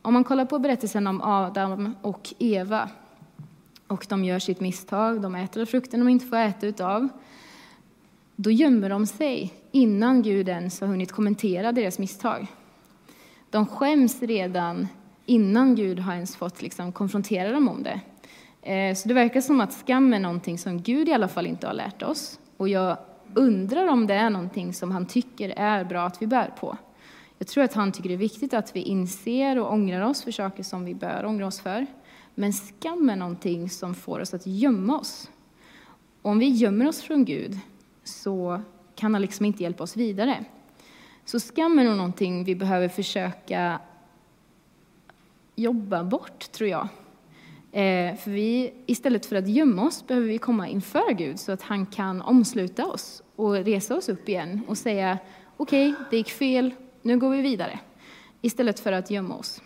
om 0.02 0.13
man 0.13 0.23
kollar 0.23 0.45
på 0.45 0.60
berättelsen 0.60 1.08
om 1.08 1.21
Adam 1.21 1.95
och 2.02 2.34
Eva 2.39 2.89
och 3.88 4.06
de 4.10 4.23
gör 4.23 4.39
sitt 4.39 4.60
misstag, 4.60 5.21
de 5.21 5.36
äter 5.36 5.65
frukten 5.65 6.00
de 6.00 6.10
inte 6.10 6.26
får 6.26 6.38
äta 6.38 6.67
utav, 6.67 7.08
då 8.36 8.52
gömmer 8.52 8.89
de 8.89 9.06
sig 9.06 9.54
innan 9.71 10.21
Gud 10.21 10.50
ens 10.50 10.82
har 10.82 10.88
hunnit 10.88 11.12
kommentera 11.12 11.71
deras 11.71 12.00
misstag. 12.00 12.47
De 13.50 13.65
skäms 13.65 14.21
redan 14.21 14.88
innan 15.26 15.76
Gud 15.76 16.00
har 16.00 16.13
ens 16.13 16.36
fått 16.36 16.62
liksom 16.62 16.91
konfrontera 16.91 17.52
dem 17.52 17.69
om 17.69 17.84
det. 17.84 18.02
Eh, 18.71 18.95
så 18.95 19.08
det 19.08 19.13
verkar 19.13 19.41
som 19.41 19.62
att 19.62 19.73
skam 19.73 20.13
är 20.13 20.19
någonting 20.19 20.58
som 20.58 20.82
Gud 20.82 21.10
i 21.10 21.13
alla 21.13 21.28
fall 21.28 21.47
inte 21.47 21.67
har 21.67 21.73
lärt 21.73 22.04
oss. 22.04 22.39
Och 22.58 22.69
jag 22.69 22.97
undrar 23.34 23.88
om 23.88 24.08
det 24.08 24.13
är 24.13 24.30
någonting 24.30 24.73
som 24.73 24.91
han 24.91 25.06
tycker 25.06 25.50
är 25.50 25.84
bra 25.84 26.06
att 26.06 26.21
vi 26.21 26.28
bär 26.28 26.54
på. 26.60 26.78
Jag 27.38 27.47
tror 27.47 27.63
att 27.63 27.73
han 27.73 27.91
tycker 27.91 28.10
det 28.10 28.15
är 28.15 28.17
viktigt 28.17 28.54
att 28.54 28.76
vi 28.76 28.82
inser 28.82 29.60
och 29.60 29.73
ångrar 29.73 30.02
oss 30.02 30.23
för 30.23 30.32
saker 30.32 30.63
som 30.63 30.86
vi 30.86 30.95
bör 30.95 31.26
ångra 31.26 31.47
oss 31.47 31.60
för. 31.60 31.86
Men 32.36 32.54
skam 32.54 33.10
är 33.10 33.15
någonting 33.15 33.69
som 33.69 33.95
får 33.95 34.19
oss 34.19 34.34
att 34.34 34.47
gömma 34.47 35.00
oss. 35.00 35.30
Och 36.21 36.32
om 36.32 36.39
vi 36.39 36.50
gömmer 36.50 36.88
oss 36.88 37.02
från 37.02 37.26
Gud 37.26 37.60
så 38.04 38.62
kan 38.95 39.13
han 39.13 39.21
liksom 39.21 39.45
inte 39.45 39.63
hjälpa 39.63 39.84
oss 39.84 39.97
vidare. 39.97 40.45
Så 41.26 41.39
skam 41.39 41.80
är 41.80 41.84
nog 41.84 41.97
någonting 41.97 42.43
vi 42.43 42.56
behöver 42.56 42.89
försöka 42.89 43.80
jobba 45.56 46.04
bort, 46.04 46.52
tror 46.52 46.69
jag. 46.69 46.88
Eh, 47.71 48.15
för 48.15 48.32
vi, 48.32 48.73
istället 48.86 49.26
för 49.26 49.36
att 49.36 49.47
gömma 49.47 49.84
oss 49.84 50.08
behöver 50.08 50.28
vi 50.28 50.38
komma 50.38 50.67
inför 50.67 51.13
Gud 51.13 51.39
så 51.39 51.52
att 51.52 51.62
han 51.62 51.86
kan 51.86 52.21
omsluta 52.21 52.86
oss 52.86 53.23
och 53.36 53.54
resa 53.54 53.95
oss 53.95 54.10
upp 54.10 54.30
igen 54.30 54.62
och 54.67 54.78
säga 54.78 55.17
okej, 55.58 55.91
okay, 55.91 56.04
det 56.10 56.17
gick 56.17 56.30
fel, 56.30 56.73
nu 57.08 57.17
går 57.17 57.30
vi 57.30 57.41
vidare. 57.41 57.80
istället 58.41 58.80
för 58.80 58.91
att 58.91 59.12
gömma 59.12 59.36
oss. 59.36 59.62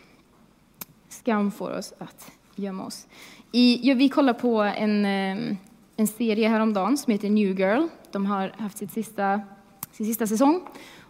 Skam 1.09 1.51
får 1.51 1.77
oss 1.77 1.93
att 1.97 2.31
gömma 2.55 2.85
oss. 2.85 3.07
I, 3.51 3.89
ja, 3.89 3.95
vi 3.95 4.09
kollar 4.09 4.33
på 4.33 4.61
en, 4.61 5.05
eh, 5.05 5.57
en 5.95 6.07
serie 6.07 6.47
häromdagen 6.47 6.97
som 6.97 7.11
heter 7.11 7.29
New 7.29 7.59
Girl. 7.59 7.87
De 8.11 8.25
har 8.25 8.53
haft 8.57 8.77
sitt 8.77 8.91
sista, 8.91 9.41
sin 9.91 10.05
sista 10.05 10.27
säsong. 10.27 10.61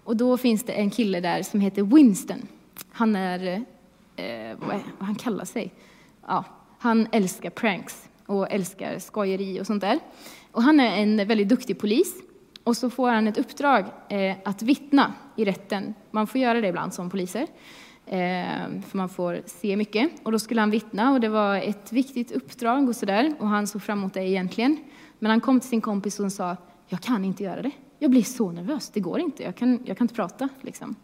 Och 0.04 0.17
då 0.17 0.38
finns 0.38 0.63
det 0.63 0.74
en 0.74 0.89
kille 0.89 1.20
där 1.20 1.44
som 1.44 1.62
heter 1.62 1.84
Winston. 1.84 2.48
Han 2.91 3.15
är, 3.15 3.54
eh, 4.15 4.58
vad, 4.58 4.76
är 4.76 4.84
vad 4.98 5.08
han 5.08 5.15
kallar 5.15 5.46
sig? 5.46 5.74
Ja, 6.28 6.46
han 6.80 7.08
älskar 7.12 7.50
pranks 7.50 8.10
och 8.26 8.52
älskar 8.52 9.00
skojeri 9.00 9.62
och 9.62 9.67
sånt 9.67 9.82
där. 9.82 10.00
Och 10.52 10.63
han 10.63 10.80
är 10.80 10.98
en 10.98 11.28
väldigt 11.28 11.50
duktig 11.50 11.80
polis. 11.80 12.13
Och 12.63 12.78
så 12.78 12.89
får 12.89 13.10
han 13.10 13.28
ett 13.28 13.38
uppdrag 13.38 13.86
eh, 14.10 14.36
att 14.45 14.62
vittna 14.62 15.13
i 15.36 15.45
rätten. 15.45 15.93
Man 16.12 16.28
får 16.28 16.41
göra 16.41 16.62
det 16.62 16.67
ibland 16.67 16.93
som 16.93 17.10
poliser. 17.10 17.47
Eh, 18.06 18.82
för 18.88 18.97
man 18.97 19.10
får 19.10 19.41
se 19.45 19.76
mycket. 19.76 20.12
Och 20.24 20.32
då 20.32 20.39
skulle 20.39 20.62
han 20.62 20.71
vittna 20.71 21.12
och 21.12 21.19
det 21.19 21.30
var 21.30 21.56
ett 21.56 21.91
viktigt 21.91 22.32
uppdrag 22.32 22.89
och 22.89 22.95
sådär. 22.95 23.34
Och 23.39 23.47
han 23.47 23.67
såg 23.67 23.82
fram 23.82 24.00
emot 24.00 24.13
det 24.13 24.28
egentligen. 24.28 24.78
Men 25.19 25.32
han 25.32 25.41
kom 25.41 25.60
till 25.60 25.69
sin 25.69 25.82
kompis 25.82 26.19
och 26.19 26.32
sa, 26.32 26.58
jag 26.88 27.02
kan 27.02 27.26
inte 27.26 27.43
göra 27.43 27.62
det. 27.62 27.71
Jag 28.00 28.12
blir 28.12 28.24
så 28.24 28.52
nervös, 28.52 28.89
det 28.89 29.00
går 29.00 29.19
inte, 29.19 29.43
jag 29.43 29.56
kan, 29.56 29.80
jag 29.86 29.97
kan 29.97 30.06
inte 30.06 30.15
prata. 30.15 30.50
Liksom. 30.62 30.95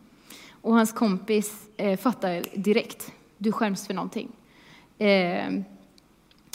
Och 0.62 0.74
hans 0.74 0.94
kompis 0.94 1.70
eh, 1.78 1.98
fattar 1.98 2.44
direkt, 2.56 3.12
du 3.38 3.52
skäms 3.52 3.88
för 3.88 3.94
någonting. 3.94 4.32
Eh, 4.98 5.48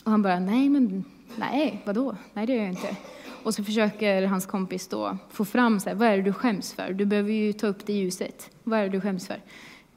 och 0.05 0.11
han 0.11 0.23
bara, 0.23 0.41
nej 0.41 0.69
men, 0.69 1.05
nej, 1.37 1.83
vadå, 1.85 2.17
nej 2.33 2.47
det 2.47 2.53
gör 2.53 2.63
jag 2.63 2.71
inte. 2.71 2.97
Och 3.45 3.55
så 3.55 3.65
försöker 3.65 4.27
hans 4.27 4.47
kompis 4.47 4.89
då 4.89 5.17
få 5.31 5.45
fram, 5.45 5.81
så 5.81 5.89
här, 5.89 5.97
vad 5.97 6.09
är 6.09 6.17
det 6.17 6.23
du 6.23 6.33
skäms 6.33 6.73
för? 6.73 6.93
Du 6.93 7.05
behöver 7.05 7.33
ju 7.33 7.53
ta 7.53 7.67
upp 7.67 7.87
det 7.87 7.93
i 7.93 7.97
ljuset. 7.97 8.51
Vad 8.65 8.79
är 8.79 8.83
det 8.83 8.89
du 8.89 9.01
skäms 9.01 9.27
för? 9.27 9.41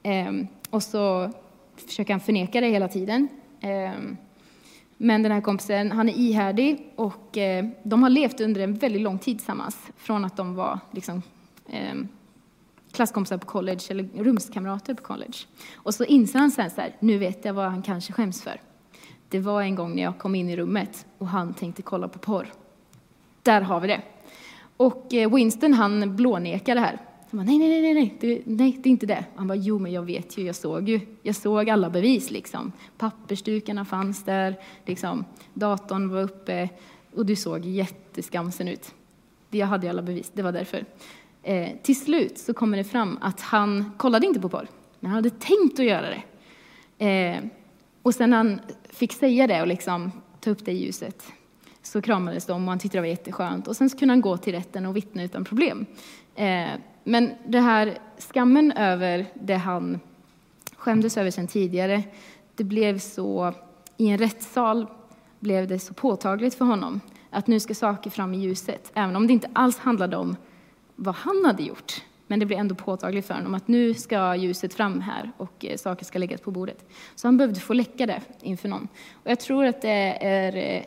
Ehm, 0.02 0.46
och 0.70 0.82
så 0.82 1.30
försöker 1.76 2.12
han 2.12 2.20
förneka 2.20 2.60
det 2.60 2.66
hela 2.66 2.88
tiden. 2.88 3.28
Ehm, 3.60 4.16
men 4.96 5.22
den 5.22 5.32
här 5.32 5.40
kompisen, 5.40 5.92
han 5.92 6.08
är 6.08 6.12
ihärdig 6.12 6.92
och 6.96 7.38
eh, 7.38 7.66
de 7.82 8.02
har 8.02 8.10
levt 8.10 8.40
under 8.40 8.60
en 8.60 8.74
väldigt 8.74 9.02
lång 9.02 9.18
tid 9.18 9.38
tillsammans. 9.38 9.76
Från 9.96 10.24
att 10.24 10.36
de 10.36 10.54
var 10.54 10.78
liksom, 10.90 11.22
eh, 11.68 11.94
klasskompisar 12.92 13.38
på 13.38 13.46
college 13.46 13.80
eller 13.88 14.08
rumskamrater 14.14 14.94
på 14.94 15.02
college. 15.02 15.38
Och 15.74 15.94
så 15.94 16.04
inser 16.04 16.38
han 16.38 16.50
sen 16.50 16.70
så 16.70 16.80
här, 16.80 16.96
nu 17.00 17.18
vet 17.18 17.44
jag 17.44 17.54
vad 17.54 17.70
han 17.70 17.82
kanske 17.82 18.12
skäms 18.12 18.42
för. 18.42 18.60
Det 19.28 19.38
var 19.38 19.62
en 19.62 19.74
gång 19.74 19.94
när 19.94 20.02
jag 20.02 20.18
kom 20.18 20.34
in 20.34 20.48
i 20.48 20.56
rummet 20.56 21.06
och 21.18 21.28
han 21.28 21.54
tänkte 21.54 21.82
kolla 21.82 22.08
på 22.08 22.18
porr. 22.18 22.52
Där 23.46 23.60
har 23.60 23.80
vi 23.80 23.88
det. 23.88 24.02
Och 24.76 25.14
eh, 25.14 25.34
Winston 25.34 25.72
han 25.72 26.16
blånekar 26.16 26.74
det 26.74 26.80
här. 26.80 26.98
Han 27.30 27.38
bara, 27.38 27.44
nej, 27.44 27.58
nej, 27.58 27.82
nej, 27.82 27.94
nej, 27.94 28.16
det, 28.20 28.42
nej, 28.44 28.78
det 28.82 28.88
är 28.88 28.90
inte 28.90 29.06
det. 29.06 29.24
Han 29.36 29.46
bara, 29.46 29.54
jo, 29.54 29.78
men 29.78 29.92
jag 29.92 30.02
vet 30.02 30.38
ju, 30.38 30.42
jag 30.46 30.54
såg 30.54 30.88
ju, 30.88 31.00
jag 31.22 31.36
såg 31.36 31.70
alla 31.70 31.90
bevis 31.90 32.30
liksom. 32.30 32.72
Pappersdukarna 32.98 33.84
fanns 33.84 34.24
där, 34.24 34.56
liksom, 34.84 35.24
datorn 35.54 36.08
var 36.08 36.22
uppe 36.22 36.68
och 37.14 37.26
du 37.26 37.36
såg 37.36 37.64
jätteskamsen 37.64 38.68
ut. 38.68 38.94
Jag 39.50 39.66
hade 39.66 39.86
ju 39.86 39.90
alla 39.90 40.02
bevis, 40.02 40.30
det 40.34 40.42
var 40.42 40.52
därför. 40.52 40.84
Eh, 41.42 41.68
till 41.82 42.00
slut 42.00 42.38
så 42.38 42.54
kommer 42.54 42.76
det 42.76 42.84
fram 42.84 43.18
att 43.20 43.40
han 43.40 43.92
kollade 43.96 44.26
inte 44.26 44.40
på 44.40 44.48
porr, 44.48 44.68
men 45.00 45.10
han 45.10 45.16
hade 45.16 45.30
tänkt 45.30 45.78
att 45.78 45.86
göra 45.86 46.06
det. 46.10 46.22
Eh, 47.06 47.44
och 48.02 48.14
sen 48.14 48.30
när 48.30 48.36
han 48.36 48.60
fick 48.88 49.12
säga 49.12 49.46
det 49.46 49.60
och 49.60 49.66
liksom 49.66 50.12
ta 50.40 50.50
upp 50.50 50.64
det 50.64 50.72
i 50.72 50.84
ljuset 50.84 51.32
så 51.92 52.02
kramades 52.02 52.46
de 52.46 52.64
och 52.64 52.68
han 52.68 52.78
tyckte 52.78 52.98
det 52.98 53.02
var 53.02 53.08
jätteskönt. 53.08 53.68
Och 53.68 53.76
sen 53.76 53.90
så 53.90 53.98
kunde 53.98 54.12
han 54.12 54.20
gå 54.20 54.36
till 54.36 54.54
rätten 54.54 54.86
och 54.86 54.96
vittna 54.96 55.22
utan 55.22 55.44
problem. 55.44 55.86
Eh, 56.34 56.68
men 57.04 57.34
det 57.46 57.60
här 57.60 57.98
skammen 58.18 58.72
över 58.72 59.26
det 59.34 59.54
han 59.54 60.00
skämdes 60.76 61.16
över 61.16 61.30
sedan 61.30 61.46
tidigare, 61.46 62.02
det 62.54 62.64
blev 62.64 62.98
så, 62.98 63.52
i 63.96 64.08
en 64.08 64.18
rättssal 64.18 64.86
blev 65.40 65.68
det 65.68 65.78
så 65.78 65.94
påtagligt 65.94 66.54
för 66.54 66.64
honom 66.64 67.00
att 67.30 67.46
nu 67.46 67.60
ska 67.60 67.74
saker 67.74 68.10
fram 68.10 68.34
i 68.34 68.38
ljuset, 68.38 68.90
även 68.94 69.16
om 69.16 69.26
det 69.26 69.32
inte 69.32 69.50
alls 69.52 69.78
handlade 69.78 70.16
om 70.16 70.36
vad 70.96 71.14
han 71.14 71.44
hade 71.44 71.62
gjort. 71.62 72.02
Men 72.26 72.40
det 72.40 72.46
blev 72.46 72.58
ändå 72.58 72.74
påtagligt 72.74 73.26
för 73.26 73.34
honom 73.34 73.54
att 73.54 73.68
nu 73.68 73.94
ska 73.94 74.36
ljuset 74.36 74.74
fram 74.74 75.00
här 75.00 75.32
och 75.36 75.64
eh, 75.64 75.76
saker 75.76 76.04
ska 76.04 76.18
läggas 76.18 76.40
på 76.40 76.50
bordet. 76.50 76.88
Så 77.14 77.28
han 77.28 77.36
behövde 77.36 77.60
få 77.60 77.72
läcka 77.72 78.06
det 78.06 78.20
inför 78.40 78.68
någon. 78.68 78.88
Och 79.12 79.30
jag 79.30 79.40
tror 79.40 79.64
att 79.64 79.82
det 79.82 80.26
är 80.26 80.56
eh, 80.56 80.82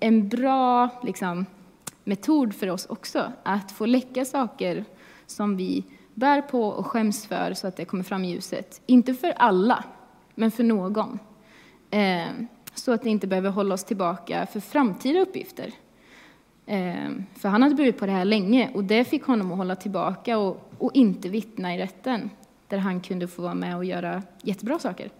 en 0.00 0.28
bra 0.28 0.88
liksom, 1.02 1.46
metod 2.04 2.54
för 2.54 2.70
oss 2.70 2.86
också, 2.86 3.32
att 3.42 3.72
få 3.72 3.86
läcka 3.86 4.24
saker 4.24 4.84
som 5.26 5.56
vi 5.56 5.84
bär 6.14 6.42
på 6.42 6.64
och 6.64 6.86
skäms 6.86 7.26
för 7.26 7.54
så 7.54 7.66
att 7.66 7.76
det 7.76 7.84
kommer 7.84 8.04
fram 8.04 8.24
i 8.24 8.30
ljuset. 8.30 8.80
Inte 8.86 9.14
för 9.14 9.30
alla, 9.30 9.84
men 10.34 10.50
för 10.50 10.64
någon. 10.64 11.18
Eh, 11.90 12.28
så 12.74 12.92
att 12.92 13.02
det 13.02 13.10
inte 13.10 13.26
behöver 13.26 13.50
hålla 13.50 13.74
oss 13.74 13.84
tillbaka 13.84 14.46
för 14.46 14.60
framtida 14.60 15.20
uppgifter. 15.20 15.72
Eh, 16.66 17.10
för 17.36 17.48
han 17.48 17.62
hade 17.62 17.74
burit 17.74 17.98
på 17.98 18.06
det 18.06 18.12
här 18.12 18.24
länge 18.24 18.70
och 18.74 18.84
det 18.84 19.04
fick 19.04 19.24
honom 19.24 19.52
att 19.52 19.58
hålla 19.58 19.76
tillbaka 19.76 20.38
och, 20.38 20.72
och 20.78 20.90
inte 20.94 21.28
vittna 21.28 21.74
i 21.74 21.78
rätten 21.78 22.30
där 22.68 22.78
han 22.78 23.00
kunde 23.00 23.28
få 23.28 23.42
vara 23.42 23.54
med 23.54 23.76
och 23.76 23.84
göra 23.84 24.22
jättebra 24.42 24.78
saker. 24.78 25.10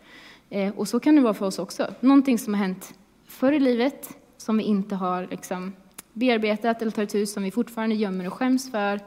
Eh, 0.51 0.75
och 0.75 0.89
så 0.89 1.01
kan 1.01 1.17
det 1.17 1.23
vara 1.23 1.35
för 1.35 1.47
oss 1.47 1.59
också. 1.59 1.95
Någonting 2.01 2.39
som 2.39 2.55
har 2.55 2.61
hänt 2.61 2.95
förr 3.27 3.53
i 3.53 3.61
livet 3.61 4.17
som 4.41 4.57
vi 4.57 4.65
inte 4.65 4.95
har 4.95 5.27
liksom, 5.31 5.73
bearbetat 6.13 6.83
eller 6.83 6.91
tagit 6.91 7.15
ut 7.15 7.29
som 7.29 7.43
vi 7.43 7.51
fortfarande 7.51 7.95
gömmer 7.95 8.27
och 8.27 8.33
skäms 8.33 8.71
för 8.71 9.01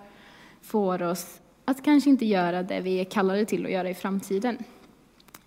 får 0.61 1.03
oss 1.03 1.41
att 1.65 1.83
kanske 1.83 2.09
inte 2.09 2.25
göra 2.25 2.63
det 2.63 2.81
vi 2.81 2.99
är 2.99 3.03
kallade 3.03 3.45
till 3.45 3.65
att 3.65 3.71
göra 3.71 3.89
i 3.89 3.93
framtiden. 3.93 4.57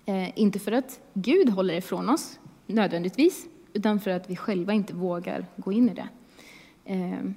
Eh, 0.05 0.39
inte 0.39 0.59
för 0.59 0.73
att 0.73 1.01
Gud 1.15 1.49
håller 1.49 1.75
ifrån 1.75 2.09
oss, 2.09 2.39
nödvändigtvis, 2.67 3.47
utan 3.73 4.01
för 4.01 4.11
att 4.11 4.31
vi 4.31 4.37
själva 4.37 4.73
inte 4.73 4.95
vågar 4.95 5.47
gå 5.57 5.73
in 5.73 5.89
i 5.89 5.95
det. 5.95 6.09
Eh, 6.85 7.31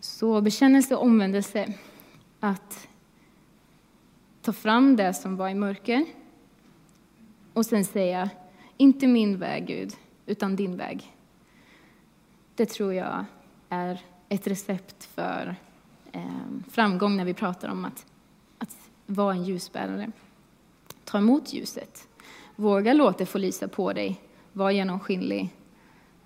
så 0.00 0.40
bekännelse 0.40 0.96
och 0.96 1.02
omvändelse, 1.02 1.74
att 2.40 2.88
ta 4.42 4.52
fram 4.52 4.96
det 4.96 5.14
som 5.14 5.36
var 5.36 5.48
i 5.48 5.54
mörker 5.54 6.06
och 7.52 7.66
sen 7.66 7.84
säga, 7.84 8.30
inte 8.76 9.06
min 9.06 9.38
väg 9.38 9.66
Gud, 9.66 9.92
utan 10.26 10.56
din 10.56 10.76
väg. 10.76 11.12
Det 12.54 12.66
tror 12.66 12.94
jag 12.94 13.24
är 13.68 14.00
ett 14.28 14.46
recept 14.46 15.04
för 15.04 15.56
ehm, 16.12 16.64
framgång 16.70 17.16
när 17.16 17.24
vi 17.24 17.34
pratar 17.34 17.68
om 17.68 17.84
att, 17.84 18.06
att 18.58 18.76
vara 19.06 19.34
en 19.34 19.44
ljusbärare. 19.44 20.10
Ta 21.04 21.18
emot 21.18 21.52
ljuset. 21.52 22.08
Våga 22.56 22.92
låta 22.92 23.18
det 23.18 23.26
få 23.26 23.38
lysa 23.38 23.68
på 23.68 23.92
dig. 23.92 24.20
Var 24.52 24.70
genomskinlig. 24.70 25.54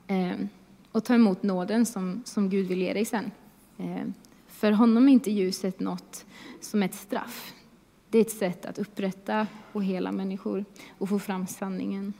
Ehm, 0.06 0.48
och 0.92 1.04
ta 1.04 1.14
emot 1.14 1.42
nåden 1.42 1.86
som, 1.86 2.22
som 2.24 2.48
Gud 2.48 2.66
vill 2.66 2.82
ge 2.82 2.92
dig 2.92 3.04
sen. 3.04 3.30
Ehm, 3.78 4.14
för 4.46 4.72
honom 4.72 5.08
är 5.08 5.12
inte 5.12 5.30
ljuset 5.30 5.80
något 5.80 6.26
som 6.60 6.82
ett 6.82 6.94
straff. 6.94 7.52
Det 8.12 8.18
är 8.18 8.22
ett 8.22 8.30
sätt 8.30 8.66
att 8.66 8.78
upprätta 8.78 9.46
och 9.72 9.84
hela 9.84 10.12
människor 10.12 10.64
och 10.98 11.08
få 11.08 11.18
fram 11.18 11.46
sanningen. 11.46 12.12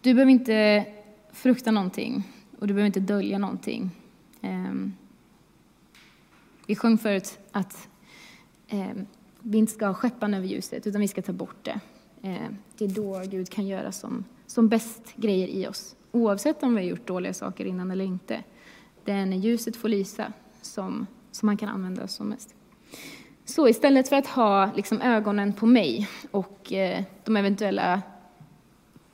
Du 0.00 0.14
behöver 0.14 0.32
inte 0.32 0.86
frukta 1.32 1.70
någonting 1.70 2.32
och 2.58 2.66
du 2.66 2.74
behöver 2.74 2.86
inte 2.86 3.00
dölja 3.00 3.38
någonting. 3.38 3.90
Ehm, 4.40 4.92
vi 6.66 6.76
sjöng 6.76 6.98
förut 6.98 7.38
att 7.52 7.88
ehm, 8.68 9.06
vi 9.40 9.58
inte 9.58 9.72
ska 9.72 9.86
ha 9.86 9.94
skeppan 9.94 10.34
över 10.34 10.46
ljuset, 10.46 10.86
utan 10.86 11.00
vi 11.00 11.08
ska 11.08 11.22
ta 11.22 11.32
bort 11.32 11.64
det. 11.64 11.80
Ehm, 12.22 12.56
det 12.78 12.84
är 12.84 12.88
då 12.88 13.22
Gud 13.30 13.50
kan 13.50 13.66
göra 13.66 13.92
som, 13.92 14.24
som 14.46 14.68
bäst 14.68 15.14
grejer 15.16 15.48
i 15.48 15.66
oss, 15.66 15.96
oavsett 16.12 16.62
om 16.62 16.74
vi 16.74 16.82
har 16.82 16.88
gjort 16.88 17.06
dåliga 17.06 17.34
saker 17.34 17.64
innan 17.64 17.90
eller 17.90 18.04
inte. 18.04 18.44
Det 19.04 19.12
är 19.12 19.26
när 19.26 19.36
ljuset 19.36 19.76
får 19.76 19.88
lysa 19.88 20.32
som, 20.62 21.06
som 21.30 21.48
han 21.48 21.56
kan 21.56 21.68
använda 21.68 22.08
som 22.08 22.28
mest. 22.28 22.54
Så 23.48 23.68
istället 23.68 24.08
för 24.08 24.16
att 24.16 24.26
ha 24.26 24.70
liksom 24.76 25.02
ögonen 25.02 25.52
på 25.52 25.66
mig 25.66 26.08
och 26.30 26.72
eh, 26.72 27.02
de 27.24 27.36
eventuella 27.36 28.02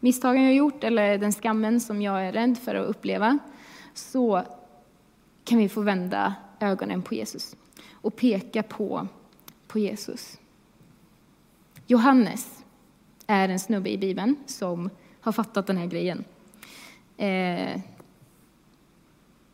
misstagen 0.01 0.42
jag 0.42 0.55
gjort 0.55 0.85
eller 0.85 1.18
den 1.18 1.33
skammen 1.33 1.81
som 1.81 2.03
jag 2.03 2.27
är 2.27 2.33
rädd 2.33 2.59
för 2.59 2.75
att 2.75 2.88
uppleva, 2.88 3.38
så 3.95 4.42
kan 5.45 5.59
vi 5.59 5.68
få 5.68 5.81
vända 5.81 6.35
ögonen 6.61 7.03
på 7.03 7.14
Jesus 7.14 7.57
och 7.92 8.16
peka 8.16 8.62
på, 8.62 9.09
på 9.66 9.79
Jesus. 9.79 10.38
Johannes 11.87 12.64
är 13.27 13.49
en 13.49 13.59
snubbe 13.59 13.90
i 13.90 13.99
Bibeln 13.99 14.37
som 14.47 14.90
har 15.21 15.33
fattat 15.33 15.66
den 15.66 15.77
här 15.77 15.87
grejen. 15.87 16.25
Eh, 17.16 17.81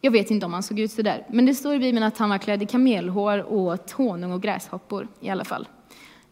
jag 0.00 0.10
vet 0.10 0.30
inte 0.30 0.46
om 0.46 0.52
han 0.52 0.62
såg 0.62 0.78
ut 0.78 0.90
så 0.90 1.02
där, 1.02 1.26
men 1.28 1.46
det 1.46 1.54
står 1.54 1.74
i 1.74 1.78
Bibeln 1.78 2.06
att 2.06 2.18
han 2.18 2.30
var 2.30 2.38
klädd 2.38 2.62
i 2.62 2.66
kamelhår 2.66 3.38
och 3.38 3.58
åt 3.58 3.90
honung 3.90 4.32
och 4.32 4.42
gräshoppor 4.42 5.08
i 5.20 5.30
alla 5.30 5.44
fall. 5.44 5.68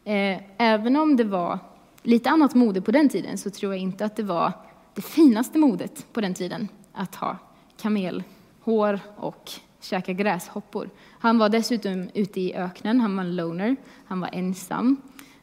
Eh, 0.05 0.39
även 0.59 0.97
om 0.97 1.17
det 1.17 1.25
var 1.25 1.59
lite 2.03 2.31
annat 2.31 2.55
mode 2.55 2.81
på 2.81 2.91
den 2.91 3.09
tiden 3.09 3.39
så 3.39 3.51
tror 3.51 3.73
jag 3.73 3.83
inte 3.83 4.05
att 4.05 4.17
det 4.17 4.23
var 4.23 4.53
det 4.95 5.03
finaste 5.03 5.59
modet 5.59 6.07
på 6.13 6.21
den 6.21 6.35
tiden 6.35 6.69
att 6.93 7.15
ha 7.15 7.39
kamelhår 7.81 9.01
och 9.17 9.51
käka 9.81 10.13
gräshoppor. 10.13 10.91
Han 11.19 11.39
var 11.39 11.49
dessutom 11.49 12.09
ute 12.15 12.41
i 12.41 12.55
öknen, 12.55 13.01
han 13.01 13.17
var 13.17 13.25
en 13.25 13.37
loner, 13.37 13.77
han 14.05 14.21
var 14.21 14.31
ensam. 14.33 14.97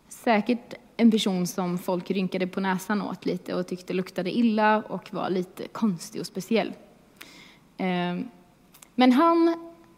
Säkert 0.09 0.73
en 0.97 1.11
person 1.11 1.47
som 1.47 1.77
folk 1.77 2.11
rynkade 2.11 2.47
på 2.47 2.59
näsan 2.59 3.01
åt 3.01 3.25
lite 3.25 3.55
och 3.55 3.67
tyckte 3.67 3.93
luktade 3.93 4.37
illa 4.37 4.77
och 4.81 5.13
var 5.13 5.29
lite 5.29 5.67
konstig 5.67 6.21
och 6.21 6.27
speciell. 6.27 6.73
Ehm, 7.77 8.29
men 8.95 9.11
han 9.11 9.55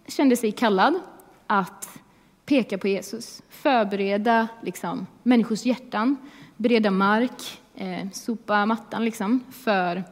kände 0.07 0.35
sig 0.35 0.51
kallad 0.51 0.99
att 1.47 1.99
peka 2.45 2.77
på 2.77 2.87
Jesus, 2.87 3.41
förbereda 3.49 4.47
liksom, 4.63 5.07
människors 5.23 5.65
hjärtan, 5.65 6.17
bereda 6.57 6.91
mark, 6.91 7.61
eh, 7.75 8.09
sopa 8.11 8.65
mattan 8.65 9.05
liksom, 9.05 9.43
för 9.51 10.03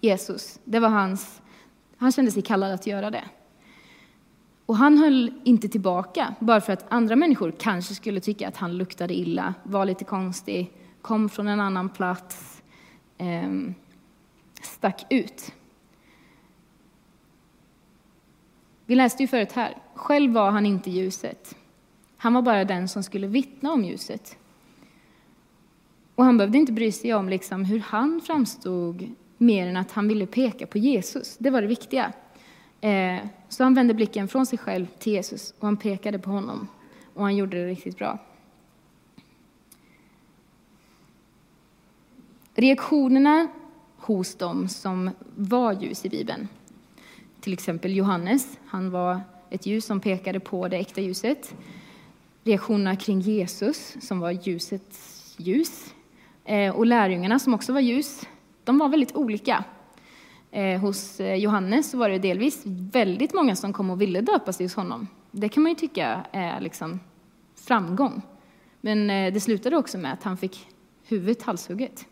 Jesus. 0.00 0.60
Det 0.64 0.78
var 0.78 0.88
hans, 0.88 1.40
han 1.96 2.12
kände 2.12 2.30
sig 2.30 2.42
kallad 2.42 2.72
att 2.72 2.86
göra 2.86 3.10
det. 3.10 3.24
Och 4.66 4.76
han 4.76 4.98
höll 4.98 5.32
inte 5.44 5.68
tillbaka 5.68 6.34
bara 6.40 6.60
för 6.60 6.72
att 6.72 6.86
andra 6.88 7.16
människor 7.16 7.52
kanske 7.58 7.94
skulle 7.94 8.20
tycka 8.20 8.48
att 8.48 8.56
han 8.56 8.78
luktade 8.78 9.14
illa, 9.14 9.54
var 9.62 9.84
lite 9.84 10.04
konstig, 10.04 10.72
kom 11.02 11.28
från 11.28 11.48
en 11.48 11.60
annan 11.60 11.88
plats, 11.88 12.62
eh, 13.18 13.50
stack 14.62 15.06
ut. 15.10 15.52
Vi 18.88 18.94
läste 18.94 19.22
ju 19.22 19.26
förut 19.26 19.52
här, 19.52 19.76
själv 19.94 20.32
var 20.32 20.50
han 20.50 20.66
inte 20.66 20.90
ljuset. 20.90 21.56
Han 22.16 22.34
var 22.34 22.42
bara 22.42 22.64
den 22.64 22.88
som 22.88 23.02
skulle 23.02 23.26
vittna 23.26 23.72
om 23.72 23.84
ljuset. 23.84 24.38
Och 26.14 26.24
han 26.24 26.38
behövde 26.38 26.58
inte 26.58 26.72
bry 26.72 26.92
sig 26.92 27.14
om 27.14 27.28
liksom 27.28 27.64
hur 27.64 27.78
han 27.78 28.20
framstod 28.20 29.14
mer 29.38 29.66
än 29.66 29.76
att 29.76 29.92
han 29.92 30.08
ville 30.08 30.26
peka 30.26 30.66
på 30.66 30.78
Jesus. 30.78 31.36
Det 31.38 31.50
var 31.50 31.62
det 31.62 31.68
viktiga. 31.68 32.12
Eh, 32.80 33.18
så 33.48 33.62
han 33.62 33.74
vände 33.74 33.94
blicken 33.94 34.28
från 34.28 34.46
sig 34.46 34.58
själv 34.58 34.86
till 34.86 35.12
Jesus 35.12 35.54
och 35.58 35.66
han 35.66 35.76
pekade 35.76 36.18
på 36.18 36.30
honom. 36.30 36.68
Och 37.14 37.22
han 37.22 37.36
gjorde 37.36 37.56
det 37.56 37.66
riktigt 37.66 37.98
bra. 37.98 38.18
Reaktionerna 42.54 43.48
hos 43.96 44.34
dem 44.34 44.68
som 44.68 45.10
var 45.36 45.72
ljus 45.72 46.04
i 46.04 46.08
Bibeln, 46.08 46.48
till 47.40 47.52
exempel 47.52 47.96
Johannes, 47.96 48.58
han 48.66 48.90
var 48.90 49.20
ett 49.50 49.66
ljus 49.66 49.84
som 49.84 50.00
pekade 50.00 50.40
på 50.40 50.68
det 50.68 50.76
äkta 50.76 51.00
ljuset. 51.00 51.54
Reaktionerna 52.44 52.96
kring 52.96 53.20
Jesus, 53.20 53.96
som 54.00 54.20
var 54.20 54.30
ljusets 54.30 55.34
ljus, 55.36 55.94
eh, 56.44 56.76
och 56.76 56.86
lärjungarna 56.86 57.38
som 57.38 57.54
också 57.54 57.72
var 57.72 57.80
ljus, 57.80 58.22
de 58.64 58.78
var 58.78 58.88
väldigt 58.88 59.16
olika. 59.16 59.64
Eh, 60.50 60.80
hos 60.80 61.20
eh, 61.20 61.34
Johannes 61.34 61.94
var 61.94 62.08
det 62.08 62.18
delvis 62.18 62.62
väldigt 62.66 63.34
många 63.34 63.56
som 63.56 63.72
kom 63.72 63.90
och 63.90 64.00
ville 64.00 64.20
döpa 64.20 64.52
sig 64.52 64.66
hos 64.66 64.74
honom. 64.74 65.08
Det 65.30 65.48
kan 65.48 65.62
man 65.62 65.72
ju 65.72 65.76
tycka 65.76 66.24
är 66.32 66.60
liksom 66.60 67.00
framgång. 67.54 68.22
Men 68.80 69.32
det 69.34 69.40
slutade 69.40 69.76
också 69.76 69.98
med 69.98 70.12
att 70.12 70.22
han 70.22 70.36
fick 70.36 70.68
huvudet 71.04 71.42
halshugget. 71.42 72.06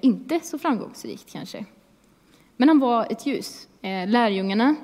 Inte 0.00 0.40
så 0.40 0.58
framgångsrikt 0.58 1.32
kanske. 1.32 1.64
Men 2.56 2.68
han 2.68 2.78
var 2.78 3.06
ett 3.10 3.26
ljus. 3.26 3.68
Eh, 3.82 4.08
lärjungarna, 4.08 4.76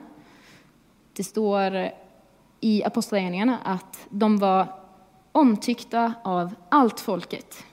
det 1.12 1.24
står 1.24 1.90
i 2.60 2.84
Apostlagärningarna 2.84 3.58
att 3.58 4.06
de 4.10 4.38
var 4.38 4.66
omtyckta 5.32 6.14
av 6.22 6.54
allt 6.68 7.00
folket. 7.00 7.64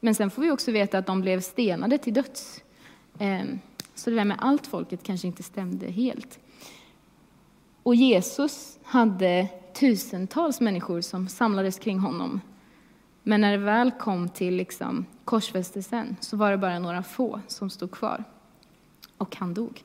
Men 0.00 0.14
sen 0.14 0.30
får 0.30 0.42
vi 0.42 0.50
också 0.50 0.72
veta 0.72 0.98
att 0.98 1.06
de 1.06 1.20
blev 1.20 1.40
stenade 1.40 1.98
till 1.98 2.14
döds. 2.14 2.62
Ehm, 3.18 3.58
så 3.94 4.10
det 4.10 4.16
där 4.16 4.24
med 4.24 4.36
allt 4.40 4.66
folket 4.66 5.02
kanske 5.02 5.26
inte 5.26 5.42
stämde 5.42 5.86
helt. 5.86 6.38
Och 7.82 7.94
Jesus 7.94 8.78
hade 8.82 9.48
tusentals 9.74 10.60
människor 10.60 11.00
som 11.00 11.28
samlades 11.28 11.78
kring 11.78 11.98
honom. 11.98 12.40
Men 13.22 13.40
när 13.40 13.52
det 13.52 13.64
väl 13.64 13.90
kom 13.90 14.28
till 14.28 14.56
liksom 14.56 15.06
korsfästelsen 15.24 16.16
så 16.20 16.36
var 16.36 16.50
det 16.50 16.58
bara 16.58 16.78
några 16.78 17.02
få 17.02 17.40
som 17.46 17.70
stod 17.70 17.90
kvar. 17.90 18.24
Och 19.18 19.36
han 19.36 19.54
dog 19.54 19.82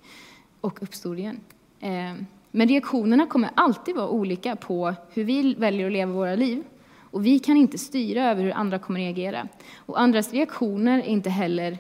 och 0.62 0.84
uppstod 0.84 1.20
igen. 1.20 1.40
Ehm, 1.80 2.26
men 2.52 2.68
reaktionerna 2.68 3.28
kommer 3.28 3.50
alltid 3.56 3.96
vara 3.96 4.10
olika 4.10 4.56
på 4.56 4.94
hur 5.14 5.24
vi 5.24 5.54
väljer 5.54 5.86
att 5.86 5.94
leva 5.94 6.12
våra 6.12 6.36
liv. 6.36 6.64
Och 6.94 7.26
vi 7.26 7.40
kan 7.40 7.58
inte 7.58 7.78
styra 7.78 8.32
över 8.32 8.44
hur 8.44 8.52
andra 8.52 8.80
kommer 8.80 9.00
reagera. 9.00 9.48
Och 9.76 10.02
andras 10.02 10.34
reaktioner 10.34 11.00
är 11.00 11.04
inte 11.04 11.30
heller 11.30 11.78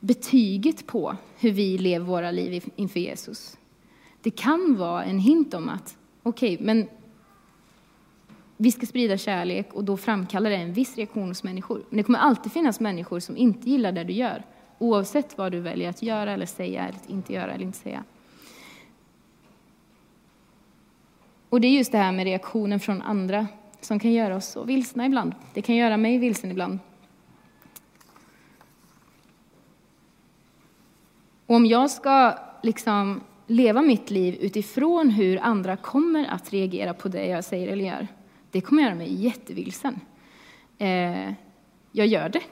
betyget 0.00 0.86
på 0.86 1.16
hur 1.38 1.50
vi 1.50 1.78
lever 1.78 2.06
våra 2.06 2.30
liv 2.30 2.64
inför 2.76 3.00
Jesus. 3.00 3.56
Det 4.22 4.30
kan 4.30 4.76
vara 4.76 5.04
en 5.04 5.18
hint 5.18 5.54
om 5.54 5.68
att, 5.68 5.96
okej, 6.22 6.54
okay, 6.54 6.66
men 6.66 6.88
vi 8.56 8.72
ska 8.72 8.86
sprida 8.86 9.18
kärlek 9.18 9.72
och 9.72 9.84
då 9.84 9.96
framkallar 9.96 10.50
det 10.50 10.56
en 10.56 10.72
viss 10.72 10.96
reaktion 10.96 11.28
hos 11.28 11.44
människor. 11.44 11.84
Men 11.88 11.96
det 11.96 12.02
kommer 12.02 12.18
alltid 12.18 12.52
finnas 12.52 12.80
människor 12.80 13.20
som 13.20 13.36
inte 13.36 13.70
gillar 13.70 13.92
det 13.92 14.04
du 14.04 14.12
gör, 14.12 14.42
oavsett 14.84 15.38
vad 15.38 15.52
du 15.52 15.60
väljer 15.60 15.90
att 15.90 16.02
göra 16.02 16.32
eller 16.32 16.46
säga 16.46 16.88
eller 16.88 17.00
inte 17.06 17.32
göra 17.32 17.52
eller 17.52 17.64
inte 17.64 17.78
säga. 17.78 18.04
Och 21.48 21.60
det 21.60 21.68
är 21.68 21.72
just 21.72 21.92
det 21.92 21.98
här 21.98 22.12
med 22.12 22.24
reaktionen 22.24 22.80
från 22.80 23.02
andra 23.02 23.46
som 23.80 23.98
kan 23.98 24.12
göra 24.12 24.36
oss 24.36 24.46
så 24.46 24.64
vilsna 24.64 25.06
ibland. 25.06 25.34
Det 25.54 25.62
kan 25.62 25.76
göra 25.76 25.96
mig 25.96 26.18
vilsen 26.18 26.50
ibland. 26.50 26.78
Och 31.46 31.56
om 31.56 31.66
jag 31.66 31.90
ska 31.90 32.38
liksom 32.62 33.20
leva 33.46 33.82
mitt 33.82 34.10
liv 34.10 34.36
utifrån 34.40 35.10
hur 35.10 35.38
andra 35.42 35.76
kommer 35.76 36.26
att 36.26 36.52
reagera 36.52 36.94
på 36.94 37.08
det 37.08 37.26
jag 37.26 37.44
säger 37.44 37.68
eller 37.68 37.84
gör, 37.84 38.08
det 38.50 38.60
kommer 38.60 38.82
göra 38.82 38.94
mig 38.94 39.24
jättevilsen. 39.24 40.00
Eh, 40.78 41.32
jag 41.92 42.06
gör 42.06 42.28
det, 42.28 42.42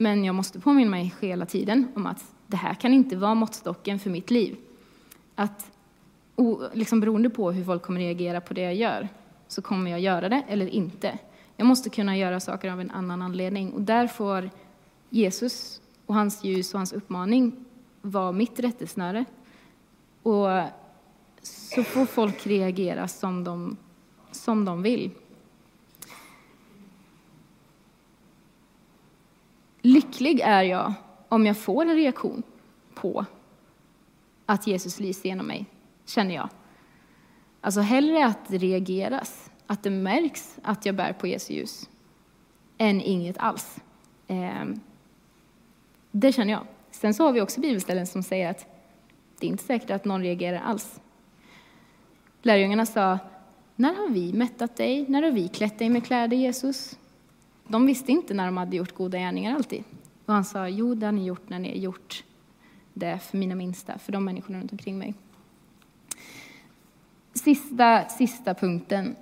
men 0.00 0.24
jag 0.24 0.34
måste 0.34 0.60
påminna 0.60 0.90
mig 0.90 1.14
hela 1.20 1.46
tiden 1.46 1.88
om 1.94 2.06
att 2.06 2.24
det 2.46 2.56
här 2.56 2.74
kan 2.74 2.92
inte 2.92 3.16
vara 3.16 3.34
måttstocken 3.34 3.98
för 3.98 4.10
mitt 4.10 4.30
liv. 4.30 4.56
Att 5.34 5.70
liksom 6.72 7.00
beroende 7.00 7.30
på 7.30 7.52
hur 7.52 7.64
folk 7.64 7.82
kommer 7.82 8.00
reagera 8.00 8.40
på 8.40 8.54
det 8.54 8.62
jag 8.62 8.74
gör, 8.74 9.08
så 9.48 9.62
kommer 9.62 9.90
jag 9.90 10.00
göra 10.00 10.28
det 10.28 10.42
eller 10.48 10.66
inte. 10.66 11.18
Jag 11.56 11.66
måste 11.66 11.90
kunna 11.90 12.16
göra 12.16 12.40
saker 12.40 12.70
av 12.70 12.80
en 12.80 12.90
annan 12.90 13.22
anledning. 13.22 13.72
Och 13.72 13.80
där 13.80 14.06
får 14.06 14.50
Jesus 15.10 15.80
och 16.06 16.14
hans 16.14 16.44
ljus 16.44 16.74
och 16.74 16.80
hans 16.80 16.92
uppmaning 16.92 17.64
vara 18.02 18.32
mitt 18.32 18.60
rättesnöre. 18.60 19.24
Och 20.22 20.48
så 21.42 21.82
får 21.82 22.06
folk 22.06 22.46
reagera 22.46 23.08
som 23.08 23.44
de, 23.44 23.76
som 24.30 24.64
de 24.64 24.82
vill. 24.82 25.10
Lycklig 29.80 30.40
är 30.40 30.62
jag 30.62 30.92
om 31.28 31.46
jag 31.46 31.56
får 31.56 31.86
en 31.86 31.96
reaktion 31.96 32.42
på 32.94 33.24
att 34.46 34.66
Jesus 34.66 35.00
lyser 35.00 35.28
genom 35.28 35.46
mig 35.46 35.66
känner 36.06 36.34
jag. 36.34 36.48
Alltså 37.60 37.80
hellre 37.80 38.26
att 38.26 38.48
det 38.48 38.58
reageras, 38.58 39.50
att 39.66 39.82
det 39.82 39.90
märks 39.90 40.58
att 40.62 40.86
jag 40.86 40.94
bär 40.94 41.12
på 41.12 41.26
Jesu 41.26 41.54
ljus, 41.54 41.88
än 42.78 43.00
inget 43.00 43.38
alls. 43.38 43.80
Ehm, 44.28 44.80
det 46.10 46.32
känner 46.32 46.52
jag. 46.52 46.66
Sen 46.90 47.14
så 47.14 47.24
har 47.24 47.32
vi 47.32 47.40
också 47.40 47.60
bibelställen 47.60 48.06
som 48.06 48.22
säger 48.22 48.50
att 48.50 48.66
det 49.38 49.46
är 49.46 49.50
inte 49.50 49.64
säkert 49.64 49.90
att 49.90 50.04
någon 50.04 50.22
reagerar 50.22 50.60
alls. 50.60 51.00
Lärjungarna 52.42 52.86
sa, 52.86 53.18
när 53.76 53.94
har 53.94 54.08
vi 54.08 54.32
mättat 54.32 54.76
dig? 54.76 55.04
När 55.08 55.22
har 55.22 55.30
vi 55.30 55.48
klätt 55.48 55.78
dig 55.78 55.88
med 55.88 56.06
kläder, 56.06 56.36
Jesus? 56.36 56.98
De 57.70 57.86
visste 57.86 58.12
inte 58.12 58.34
när 58.34 58.46
de 58.46 58.56
hade 58.56 58.76
gjort 58.76 58.94
goda 58.94 59.18
gärningar 59.18 59.54
alltid. 59.54 59.84
Och 60.26 60.34
han 60.34 60.44
sa, 60.44 60.68
jo, 60.68 60.94
det 60.94 61.06
har 61.06 61.12
ni 61.12 61.24
gjort 61.24 61.48
när 61.48 61.58
ni 61.58 61.68
har 61.68 61.76
gjort 61.76 62.24
det 62.94 63.18
för 63.18 63.38
mina 63.38 63.54
minsta, 63.54 63.98
för 63.98 64.12
de 64.12 64.24
människorna 64.24 64.60
runt 64.60 64.72
omkring 64.72 64.98
mig. 64.98 65.14
Sista, 67.34 68.08
sista 68.08 68.54
punkten. 68.54 69.16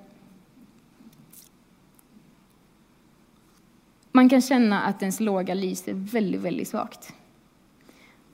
Man 4.13 4.29
kan 4.29 4.41
känna 4.41 4.83
att 4.83 5.03
ens 5.03 5.21
låga 5.21 5.55
lyser 5.55 5.93
väldigt, 5.95 6.41
väldigt 6.41 6.69
svagt. 6.69 7.15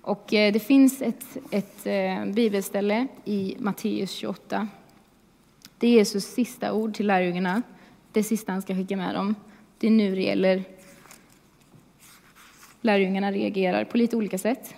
Och 0.01 0.35
eh, 0.35 0.53
det 0.53 0.61
finns 0.61 1.03
ett, 1.03 1.37
ett 1.51 1.87
eh, 1.87 2.27
bibelställe 2.27 3.07
i 3.25 3.57
Matteus 3.59 4.11
28. 4.11 4.69
Det 5.79 5.87
är 5.87 5.91
Jesus 5.91 6.25
sista 6.25 6.73
ord 6.73 6.95
till 6.95 7.07
lärjungarna. 7.07 7.63
Det 8.13 8.23
sista 8.23 8.53
han 8.53 8.63
ska 8.63 8.75
skicka 8.75 8.97
med 8.97 9.15
dem. 9.15 9.35
Det 9.79 9.87
är 9.87 9.91
nu 9.91 10.15
det 10.15 10.23
gäller. 10.23 10.65
Lärjungarna 12.81 13.33
reagerar 13.33 13.85
på 13.85 13.97
lite 13.97 14.17
olika 14.17 14.39
sätt. 14.39 14.75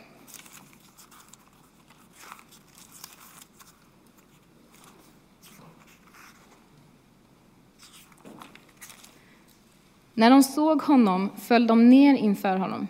När 10.15 10.31
de 10.31 10.43
såg 10.43 10.83
honom 10.83 11.31
föll 11.37 11.67
de 11.67 11.91
ner 11.91 12.17
inför 12.17 12.57
honom, 12.57 12.89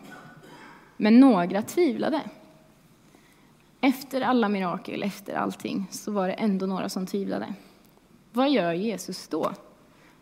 men 0.97 1.21
några 1.21 1.63
tvivlade. 1.63 2.21
efter 3.81 4.21
alla 4.21 4.49
mirakel, 4.49 5.03
efter 5.03 5.35
allting, 5.35 5.87
så 5.91 6.13
var 6.13 6.29
det 6.29 6.35
ändå 6.35 6.67
några 6.67 6.89
som 6.89 7.07
tvivlade. 7.07 7.55
Vad 8.33 8.51
gör 8.51 8.73
Jesus 8.73 9.29
då? 9.29 9.53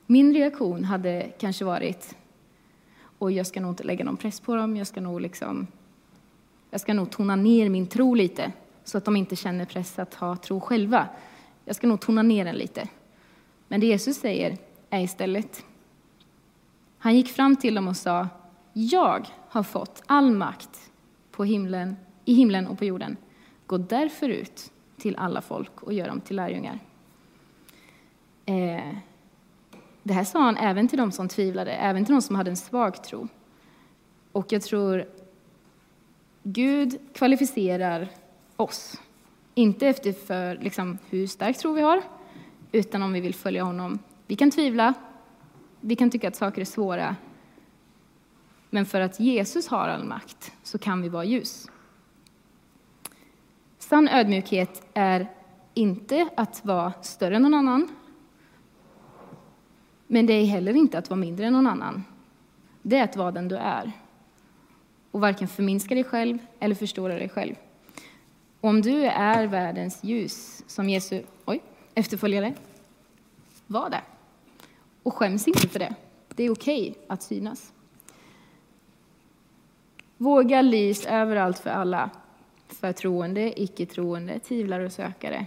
Min 0.07 0.35
reaktion 0.35 0.85
hade 0.85 1.33
kanske 1.39 1.65
varit, 1.65 2.17
och 3.19 3.33
jag 3.33 3.47
ska 3.47 3.61
nog 3.61 3.73
inte 3.73 3.85
lägga 3.85 4.05
någon 4.05 4.17
press 4.17 4.41
på 4.41 4.55
dem, 4.55 4.77
jag 4.77 4.87
ska 4.87 5.01
nog 5.01 5.21
liksom, 5.21 5.67
jag 6.71 6.81
ska 6.81 6.95
nog 6.95 7.11
tona 7.11 7.37
ner 7.37 7.69
min 7.69 7.87
tro 7.87 8.15
lite, 8.15 8.53
så 8.85 8.99
att 8.99 9.05
de 9.05 9.17
inte 9.17 9.37
känner 9.37 9.65
press 9.65 9.99
att 9.99 10.15
ha 10.15 10.37
tro 10.37 10.61
själva. 10.61 11.09
Jag 11.65 11.77
ska 11.77 11.87
nog 11.87 12.01
tona 12.01 12.23
ner 12.23 12.45
den 12.45 12.57
lite. 12.57 12.89
Men 13.69 13.81
det 13.81 13.87
Jesus 13.87 14.17
säger 14.17 14.59
är 14.91 15.01
istället, 15.01 15.65
han 16.99 17.17
gick 17.17 17.29
fram 17.29 17.57
till 17.57 17.75
dem 17.75 17.89
och 17.89 17.97
sa, 17.97 18.29
jag 18.73 19.27
har 19.49 19.63
fått 19.63 20.03
all 20.07 20.31
makt 20.31 20.91
på 21.31 21.45
himlen, 21.45 21.97
i 22.25 22.35
himlen 22.35 22.67
och 22.67 22.79
på 22.79 22.85
jorden. 22.85 23.17
Gå 23.67 23.79
därför 23.79 24.29
ut 24.29 24.73
till 24.97 25.17
alla 25.17 25.41
folk 25.41 25.83
och 25.83 25.93
gör 25.93 26.09
dem 26.09 26.21
till 26.21 26.37
lärjungar. 26.37 26.79
Eh, 28.47 28.97
det 30.05 30.15
här 30.15 30.25
sa 30.25 30.41
han 30.41 30.57
även 30.57 30.89
till 30.89 30.99
de 30.99 31.13
som 31.13 31.29
tvivlade, 31.29 31.73
även 31.73 32.05
till 32.05 32.15
de 32.15 32.23
som 32.23 32.37
hade 32.37 32.51
en 32.51 32.57
svag 32.57 33.05
tro. 33.05 33.29
Och 34.33 34.53
jag 34.53 34.63
tror 34.63 35.05
Gud 36.43 36.99
kvalificerar 37.13 38.09
oss, 38.57 39.01
inte 39.55 39.87
efter 39.87 40.13
för, 40.13 40.57
liksom, 40.57 40.99
hur 41.11 41.27
stark 41.27 41.59
tro 41.59 41.73
vi 41.73 41.83
har, 41.83 42.03
utan 42.73 43.03
om 43.03 43.13
vi 43.13 43.21
vill 43.21 43.35
följa 43.35 43.65
honom. 43.65 43.99
Vi 44.27 44.37
kan 44.37 44.51
tvivla, 44.51 44.95
vi 45.81 45.97
kan 45.97 46.11
tycka 46.11 46.29
att 46.29 46.37
saker 46.37 46.61
är 46.61 46.65
svåra, 46.65 47.17
men 48.71 48.87
för 48.87 49.01
att 49.01 49.21
Jesus 49.21 49.69
har 49.69 49.89
all 49.89 50.05
makt 50.05 50.53
så 50.63 50.79
kan 50.79 51.03
vi 51.03 51.09
vara 51.09 51.25
ljus. 51.25 51.67
Sann 53.79 54.09
ödmjukhet 54.09 54.87
är 54.95 55.27
inte 55.75 56.29
att 56.37 56.65
vara 56.65 56.93
större 57.03 57.37
än 57.37 57.43
någon 57.43 57.55
annan, 57.55 57.89
men 60.07 60.27
det 60.27 60.33
är 60.33 60.47
heller 60.47 60.77
inte 60.77 60.99
att 60.99 61.11
vara 61.11 61.21
mindre 61.21 61.47
än 61.47 61.53
någon 61.53 61.67
annan. 61.67 62.05
Det 62.83 62.97
är 62.97 63.05
att 63.05 63.17
vara 63.17 63.33
den 63.33 63.49
du 63.49 63.57
är 63.57 63.93
och 65.11 65.21
varken 65.21 65.49
förminska 65.49 65.95
dig 65.95 66.05
själv 66.05 66.39
eller 66.61 66.75
förstora 66.75 67.15
dig 67.15 67.29
själv. 67.29 67.55
Om 68.61 68.83
du 68.83 69.05
är 69.05 69.47
världens 69.47 70.05
ljus 70.05 70.65
som 70.67 70.89
Jesu 70.89 71.23
oj, 71.45 71.63
efterföljare, 71.95 72.55
var 73.67 73.91
det. 73.91 74.03
Och 75.03 75.15
skäms 75.15 75.49
inte 75.49 75.69
för 75.69 75.79
det. 75.79 75.95
Det 76.29 76.45
är 76.45 76.53
okej 76.53 76.91
okay 76.91 77.03
att 77.09 77.23
synas. 77.23 77.73
Våga 80.17 80.63
lys 80.63 81.07
överallt 81.07 81.59
för 81.59 81.71
alla, 81.71 82.11
för 82.69 82.93
troende, 82.93 83.63
icke-troende, 83.63 84.39
tvivlare 84.39 84.87
och 84.87 84.93
sökare. 84.93 85.47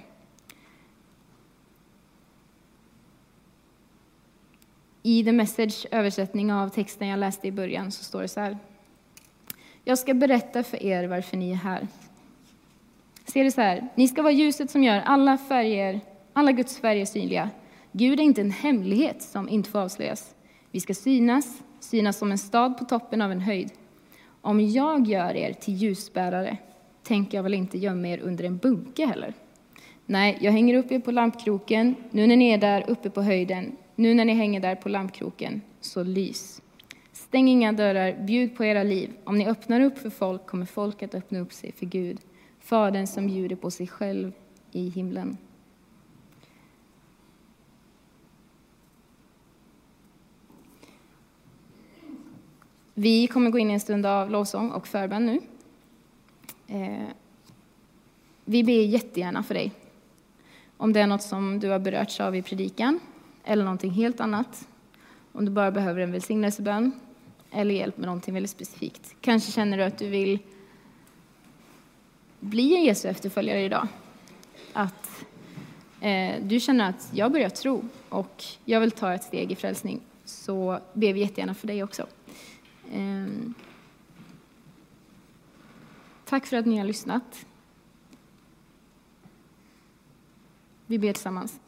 I 5.07 5.23
The 5.23 5.31
Message 5.31 5.85
översättning 5.91 6.53
av 6.53 6.69
texten 6.69 7.07
jag 7.07 7.19
läste 7.19 7.47
i 7.47 7.51
början 7.51 7.91
så 7.91 8.03
står 8.03 8.21
det 8.21 8.27
så 8.27 8.39
här. 8.39 8.57
Jag 9.83 9.97
ska 9.97 10.13
berätta 10.13 10.63
för 10.63 10.83
er 10.83 11.07
varför 11.07 11.37
ni 11.37 11.51
är 11.51 11.55
här. 11.55 11.87
Ser 13.25 13.43
det 13.43 13.51
så 13.51 13.61
här, 13.61 13.87
ni 13.95 14.07
ska 14.07 14.21
vara 14.21 14.33
ljuset 14.33 14.71
som 14.71 14.83
gör 14.83 15.01
alla 15.05 15.37
färger, 15.37 16.01
alla 16.33 16.51
Guds 16.51 16.77
färger 16.77 17.05
synliga. 17.05 17.49
Gud 17.91 18.19
är 18.19 18.23
inte 18.23 18.41
en 18.41 18.51
hemlighet 18.51 19.21
som 19.21 19.49
inte 19.49 19.69
får 19.69 19.79
avslöjas. 19.79 20.35
Vi 20.71 20.79
ska 20.79 20.93
synas, 20.93 21.61
synas 21.79 22.17
som 22.17 22.31
en 22.31 22.37
stad 22.37 22.77
på 22.77 22.85
toppen 22.85 23.21
av 23.21 23.31
en 23.31 23.41
höjd. 23.41 23.71
Om 24.41 24.61
jag 24.61 25.07
gör 25.07 25.35
er 25.35 25.53
till 25.53 25.73
ljusbärare 25.73 26.57
tänker 27.03 27.37
jag 27.37 27.43
väl 27.43 27.53
inte 27.53 27.77
gömma 27.77 28.07
er 28.07 28.19
under 28.19 28.43
en 28.43 28.57
bunke 28.57 29.05
heller. 29.05 29.33
Nej, 30.05 30.37
jag 30.41 30.51
hänger 30.51 30.73
upp 30.75 30.91
er 30.91 30.99
på 30.99 31.11
lampkroken, 31.11 31.95
nu 32.11 32.27
när 32.27 32.35
ni 32.35 32.49
är 32.49 32.57
där 32.57 32.85
uppe 32.87 33.09
på 33.09 33.21
höjden, 33.21 33.77
nu 33.97 34.13
när 34.13 34.25
ni 34.25 34.33
hänger 34.33 34.59
där 34.59 34.75
på 34.75 34.89
lampkroken, 34.89 35.61
så 35.81 36.03
lys. 36.03 36.61
Stäng 37.11 37.47
inga 37.47 37.71
dörrar, 37.71 38.23
bjud 38.25 38.55
på 38.55 38.65
era 38.65 38.83
liv. 38.83 39.13
Om 39.23 39.37
ni 39.37 39.47
öppnar 39.47 39.81
upp 39.81 39.97
för 39.97 40.09
folk 40.09 40.45
kommer 40.45 40.65
folk 40.65 41.03
att 41.03 41.15
öppna 41.15 41.39
upp 41.39 41.53
sig 41.53 41.71
för 41.71 41.85
Gud, 41.85 42.19
Fadern 42.59 43.07
som 43.07 43.27
bjuder 43.27 43.55
på 43.55 43.71
sig 43.71 43.87
själv 43.87 44.31
i 44.71 44.89
himlen. 44.89 45.37
Vi 52.93 53.27
kommer 53.27 53.49
gå 53.49 53.59
in 53.59 53.69
i 53.69 53.73
en 53.73 53.79
stund 53.79 54.05
av 54.05 54.31
lovsång 54.31 54.71
och 54.71 54.87
förbön 54.87 55.25
nu. 55.25 55.39
Eh, 56.67 57.07
vi 58.45 58.63
ber 58.63 58.81
jättegärna 58.81 59.43
för 59.43 59.53
dig. 59.53 59.71
Om 60.77 60.93
det 60.93 60.99
är 60.99 61.07
något 61.07 61.23
som 61.23 61.59
du 61.59 61.69
har 61.69 61.79
berörts 61.79 62.19
av 62.19 62.35
i 62.35 62.41
predikan 62.41 62.99
eller 63.47 63.63
någonting 63.63 63.91
helt 63.91 64.19
annat. 64.19 64.67
Om 65.31 65.45
du 65.45 65.51
bara 65.51 65.71
behöver 65.71 66.01
en 66.01 66.11
välsignelsebön 66.11 66.99
eller 67.51 67.75
hjälp 67.75 67.97
med 67.97 68.05
någonting 68.05 68.33
väldigt 68.33 68.51
specifikt. 68.51 69.15
Kanske 69.21 69.51
känner 69.51 69.77
du 69.77 69.83
att 69.83 69.97
du 69.97 70.09
vill 70.09 70.39
bli 72.39 72.75
en 72.75 72.83
Jesu 72.83 73.07
efterföljare 73.07 73.61
idag. 73.61 73.87
Att 74.73 75.25
eh, 76.01 76.35
du 76.43 76.59
känner 76.59 76.89
att 76.89 77.09
jag 77.13 77.31
börjar 77.31 77.49
tro 77.49 77.83
och 78.09 78.43
jag 78.65 78.79
vill 78.79 78.91
ta 78.91 79.13
ett 79.13 79.23
steg 79.23 79.51
i 79.51 79.55
frälsning. 79.55 80.01
Så 80.25 80.79
ber 80.93 81.13
vi 81.13 81.19
jättegärna 81.19 81.53
för 81.53 81.67
dig 81.67 81.83
också. 81.83 82.07
Eh, 82.91 83.27
tack 86.25 86.45
för 86.45 86.57
att 86.57 86.65
ni 86.65 86.77
har 86.77 86.85
lyssnat. 86.85 87.45
Vi 90.85 90.99
ber 90.99 91.13
tillsammans. 91.13 91.59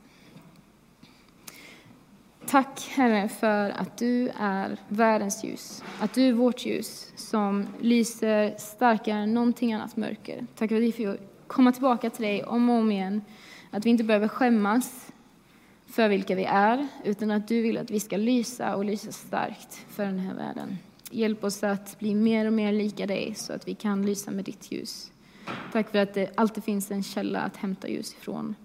Tack, 2.49 2.89
Herre, 2.95 3.29
för 3.29 3.69
att 3.69 3.97
du 3.97 4.29
är 4.39 4.77
världens 4.87 5.43
ljus. 5.43 5.83
Att 5.99 6.13
du 6.13 6.27
är 6.27 6.33
vårt 6.33 6.65
ljus 6.65 7.13
som 7.15 7.67
lyser 7.81 8.55
starkare 8.57 9.19
än 9.19 9.33
någonting 9.33 9.73
annat 9.73 9.95
mörker. 9.95 10.45
Tack 10.55 10.69
för 10.69 10.75
att 10.75 10.81
vi 10.81 10.91
får 10.91 11.17
komma 11.47 11.71
tillbaka 11.71 12.09
till 12.09 12.23
dig 12.23 12.43
om 12.43 12.69
och 12.69 12.75
om 12.75 12.91
igen. 12.91 13.21
Att 13.71 13.85
vi 13.85 13.89
inte 13.89 14.03
behöver 14.03 14.27
skämmas 14.27 15.11
för 15.87 16.09
vilka 16.09 16.35
vi 16.35 16.43
är, 16.43 16.87
utan 17.03 17.31
att 17.31 17.47
du 17.47 17.61
vill 17.61 17.77
att 17.77 17.91
vi 17.91 17.99
ska 17.99 18.17
lysa 18.17 18.75
och 18.75 18.85
lysa 18.85 19.11
starkt 19.11 19.85
för 19.89 20.05
den 20.05 20.19
här 20.19 20.35
världen. 20.35 20.77
Hjälp 21.11 21.43
oss 21.43 21.63
att 21.63 21.99
bli 21.99 22.15
mer 22.15 22.45
och 22.45 22.53
mer 22.53 22.73
lika 22.73 23.05
dig 23.05 23.33
så 23.35 23.53
att 23.53 23.67
vi 23.67 23.75
kan 23.75 24.05
lysa 24.05 24.31
med 24.31 24.45
ditt 24.45 24.71
ljus. 24.71 25.11
Tack 25.71 25.91
för 25.91 25.99
att 25.99 26.13
det 26.13 26.31
alltid 26.35 26.63
finns 26.63 26.91
en 26.91 27.03
källa 27.03 27.39
att 27.39 27.57
hämta 27.57 27.87
ljus 27.87 28.13
ifrån. 28.13 28.55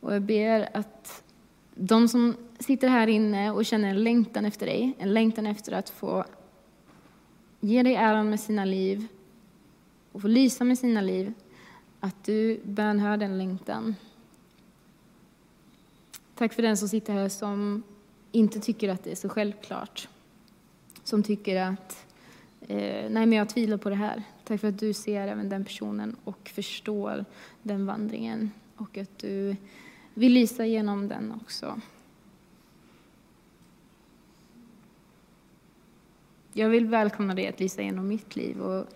Och 0.00 0.14
jag 0.14 0.22
ber 0.22 0.68
att 0.74 1.22
de 1.74 2.08
som 2.08 2.36
sitter 2.58 2.88
här 2.88 3.06
inne 3.06 3.50
och 3.50 3.64
känner 3.64 3.88
en 3.88 4.04
längtan 4.04 4.44
efter 4.44 4.66
dig, 4.66 4.96
en 4.98 5.14
längtan 5.14 5.46
efter 5.46 5.72
att 5.72 5.90
få 5.90 6.24
ge 7.60 7.82
dig 7.82 7.94
äran 7.94 8.30
med 8.30 8.40
sina 8.40 8.64
liv 8.64 9.06
och 10.12 10.22
få 10.22 10.28
lysa 10.28 10.64
med 10.64 10.78
sina 10.78 11.00
liv, 11.00 11.32
att 12.00 12.24
du 12.24 12.60
bönhör 12.64 13.16
den 13.16 13.38
längtan. 13.38 13.94
Tack 16.34 16.52
för 16.52 16.62
den 16.62 16.76
som 16.76 16.88
sitter 16.88 17.12
här 17.12 17.28
som 17.28 17.82
inte 18.32 18.60
tycker 18.60 18.88
att 18.88 19.04
det 19.04 19.10
är 19.10 19.16
så 19.16 19.28
självklart. 19.28 20.08
Som 21.04 21.22
tycker 21.22 21.62
att, 21.62 22.06
eh, 22.60 23.10
nej 23.10 23.26
men 23.26 23.32
jag 23.32 23.48
tvivlar 23.48 23.76
på 23.76 23.90
det 23.90 23.96
här. 23.96 24.22
Tack 24.44 24.60
för 24.60 24.68
att 24.68 24.78
du 24.78 24.92
ser 24.92 25.28
även 25.28 25.48
den 25.48 25.64
personen 25.64 26.16
och 26.24 26.50
förstår 26.54 27.24
den 27.62 27.86
vandringen. 27.86 28.50
Och 28.76 28.98
att 28.98 29.18
du 29.18 29.56
vill 30.14 30.32
lysa 30.32 30.66
genom 30.66 31.08
den 31.08 31.32
också. 31.32 31.80
Jag 36.52 36.68
vill 36.68 36.86
välkomna 36.86 37.34
dig 37.34 37.48
att 37.48 37.60
lysa 37.60 37.82
genom 37.82 38.08
mitt 38.08 38.36
liv. 38.36 38.60
Och 38.60 38.86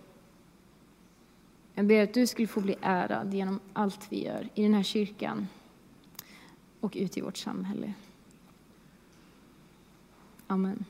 jag 1.74 1.86
ber 1.86 2.02
att 2.02 2.14
du 2.14 2.26
skulle 2.26 2.48
få 2.48 2.60
bli 2.60 2.76
ärad 2.80 3.34
genom 3.34 3.60
allt 3.72 4.06
vi 4.12 4.24
gör 4.24 4.48
i 4.54 4.62
den 4.62 4.74
här 4.74 4.82
kyrkan 4.82 5.48
och 6.80 6.92
ute 6.96 7.18
i 7.18 7.22
vårt 7.22 7.36
samhälle. 7.36 7.92
Amen. 10.46 10.84